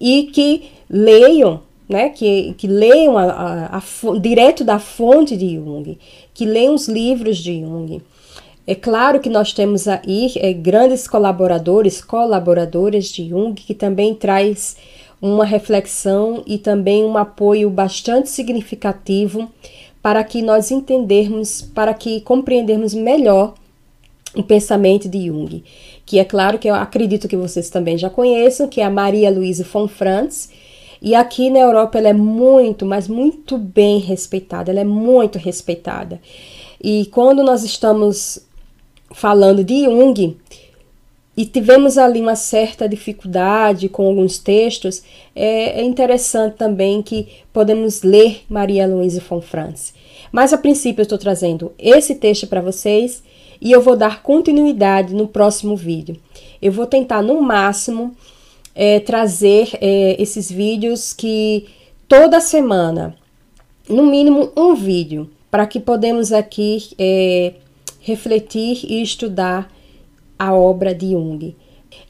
e 0.00 0.30
que 0.32 0.70
leiam, 0.88 1.60
né, 1.88 2.10
que, 2.10 2.54
que 2.56 2.68
leiam 2.68 3.18
a, 3.18 3.24
a, 3.24 3.78
a, 3.78 4.18
direto 4.20 4.62
da 4.62 4.78
fonte 4.78 5.36
de 5.36 5.56
Jung, 5.56 5.98
que 6.32 6.44
leiam 6.44 6.72
os 6.72 6.86
livros 6.86 7.38
de 7.38 7.62
Jung, 7.62 8.00
é 8.64 8.76
claro 8.76 9.18
que 9.18 9.28
nós 9.28 9.52
temos 9.52 9.88
aí 9.88 10.32
é, 10.36 10.52
grandes 10.52 11.08
colaboradores, 11.08 12.00
colaboradores 12.00 13.06
de 13.06 13.28
Jung, 13.28 13.54
que 13.54 13.74
também 13.74 14.14
traz 14.14 14.76
uma 15.20 15.44
reflexão 15.44 16.42
e 16.46 16.58
também 16.58 17.04
um 17.04 17.16
apoio 17.16 17.70
bastante 17.70 18.28
significativo 18.28 19.50
para 20.02 20.22
que 20.22 20.42
nós 20.42 20.70
entendermos, 20.70 21.62
para 21.62 21.92
que 21.94 22.20
compreendermos 22.20 22.94
melhor 22.94 23.54
o 24.34 24.42
pensamento 24.42 25.08
de 25.08 25.26
Jung, 25.26 25.64
que 26.04 26.18
é 26.18 26.24
claro 26.24 26.58
que 26.58 26.68
eu 26.68 26.74
acredito 26.74 27.26
que 27.26 27.36
vocês 27.36 27.70
também 27.70 27.96
já 27.96 28.10
conheçam, 28.10 28.68
que 28.68 28.80
é 28.80 28.84
a 28.84 28.90
Maria 28.90 29.30
Luísa 29.30 29.64
von 29.64 29.88
Franz, 29.88 30.50
e 31.00 31.14
aqui 31.14 31.50
na 31.50 31.58
Europa 31.58 31.98
ela 31.98 32.08
é 32.08 32.12
muito, 32.12 32.84
mas 32.84 33.08
muito 33.08 33.58
bem 33.58 33.98
respeitada, 33.98 34.70
ela 34.70 34.80
é 34.80 34.84
muito 34.84 35.38
respeitada. 35.38 36.20
E 36.82 37.06
quando 37.06 37.42
nós 37.42 37.64
estamos 37.64 38.46
falando 39.12 39.64
de 39.64 39.84
Jung 39.84 40.36
e 41.36 41.44
tivemos 41.44 41.98
ali 41.98 42.20
uma 42.20 42.34
certa 42.34 42.88
dificuldade 42.88 43.88
com 43.88 44.06
alguns 44.06 44.38
textos, 44.38 45.02
é, 45.34 45.80
é 45.80 45.84
interessante 45.84 46.54
também 46.56 47.02
que 47.02 47.28
podemos 47.52 48.02
ler 48.02 48.42
Maria 48.48 48.86
Luísa 48.86 49.20
von 49.20 49.42
Franz. 49.42 49.92
Mas 50.32 50.52
a 50.52 50.58
princípio 50.58 51.02
eu 51.02 51.04
estou 51.04 51.18
trazendo 51.18 51.72
esse 51.78 52.14
texto 52.14 52.46
para 52.46 52.62
vocês 52.62 53.22
e 53.60 53.70
eu 53.70 53.82
vou 53.82 53.96
dar 53.96 54.22
continuidade 54.22 55.14
no 55.14 55.28
próximo 55.28 55.76
vídeo. 55.76 56.16
Eu 56.60 56.72
vou 56.72 56.86
tentar 56.86 57.20
no 57.22 57.40
máximo 57.42 58.14
é, 58.74 59.00
trazer 59.00 59.70
é, 59.80 60.16
esses 60.20 60.50
vídeos 60.50 61.12
que 61.12 61.66
toda 62.08 62.40
semana, 62.40 63.14
no 63.88 64.06
mínimo 64.06 64.52
um 64.56 64.74
vídeo, 64.74 65.30
para 65.50 65.66
que 65.66 65.80
podemos 65.80 66.32
aqui 66.32 66.90
é, 66.98 67.54
refletir 68.00 68.84
e 68.84 69.02
estudar 69.02 69.70
a 70.38 70.54
obra 70.54 70.94
de 70.94 71.12
Jung. 71.12 71.56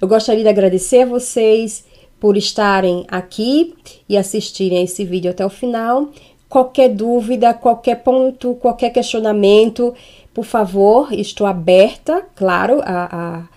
Eu 0.00 0.08
gostaria 0.08 0.42
de 0.42 0.48
agradecer 0.48 1.02
a 1.02 1.06
vocês 1.06 1.84
por 2.18 2.36
estarem 2.36 3.04
aqui 3.08 3.74
e 4.08 4.16
assistirem 4.16 4.82
esse 4.82 5.04
vídeo 5.04 5.30
até 5.30 5.44
o 5.44 5.50
final. 5.50 6.08
Qualquer 6.48 6.88
dúvida, 6.90 7.52
qualquer 7.52 8.02
ponto, 8.02 8.54
qualquer 8.54 8.90
questionamento, 8.90 9.94
por 10.32 10.44
favor, 10.44 11.12
estou 11.12 11.46
aberta, 11.46 12.24
claro, 12.34 12.80
a, 12.84 13.48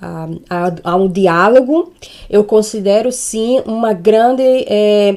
a, 0.00 0.28
a, 0.50 0.74
a 0.84 0.96
um 0.96 1.08
diálogo. 1.08 1.92
Eu 2.28 2.44
considero 2.44 3.10
sim 3.10 3.60
uma 3.66 3.92
grande 3.92 4.42
é, 4.42 5.16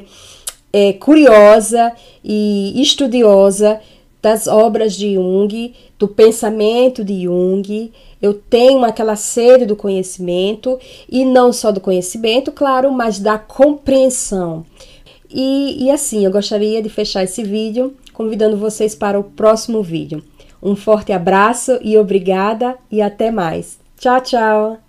é, 0.71 0.93
curiosa 0.93 1.91
e 2.23 2.81
estudiosa 2.81 3.79
das 4.21 4.47
obras 4.47 4.95
de 4.95 5.15
Jung, 5.15 5.73
do 5.97 6.07
pensamento 6.07 7.03
de 7.03 7.23
Jung. 7.23 7.91
Eu 8.21 8.33
tenho 8.33 8.83
aquela 8.83 9.15
sede 9.15 9.65
do 9.65 9.75
conhecimento, 9.75 10.79
e 11.09 11.25
não 11.25 11.51
só 11.51 11.71
do 11.71 11.81
conhecimento, 11.81 12.51
claro, 12.51 12.91
mas 12.91 13.19
da 13.19 13.37
compreensão. 13.37 14.65
E, 15.29 15.85
e 15.85 15.91
assim, 15.91 16.25
eu 16.25 16.31
gostaria 16.31 16.81
de 16.81 16.89
fechar 16.89 17.23
esse 17.23 17.43
vídeo 17.43 17.95
convidando 18.13 18.57
vocês 18.57 18.95
para 18.95 19.19
o 19.19 19.23
próximo 19.23 19.83
vídeo. 19.83 20.23
Um 20.61 20.75
forte 20.75 21.11
abraço 21.11 21.77
e 21.83 21.97
obrigada, 21.97 22.77
e 22.91 23.01
até 23.01 23.29
mais. 23.29 23.77
Tchau, 23.99 24.21
tchau! 24.21 24.86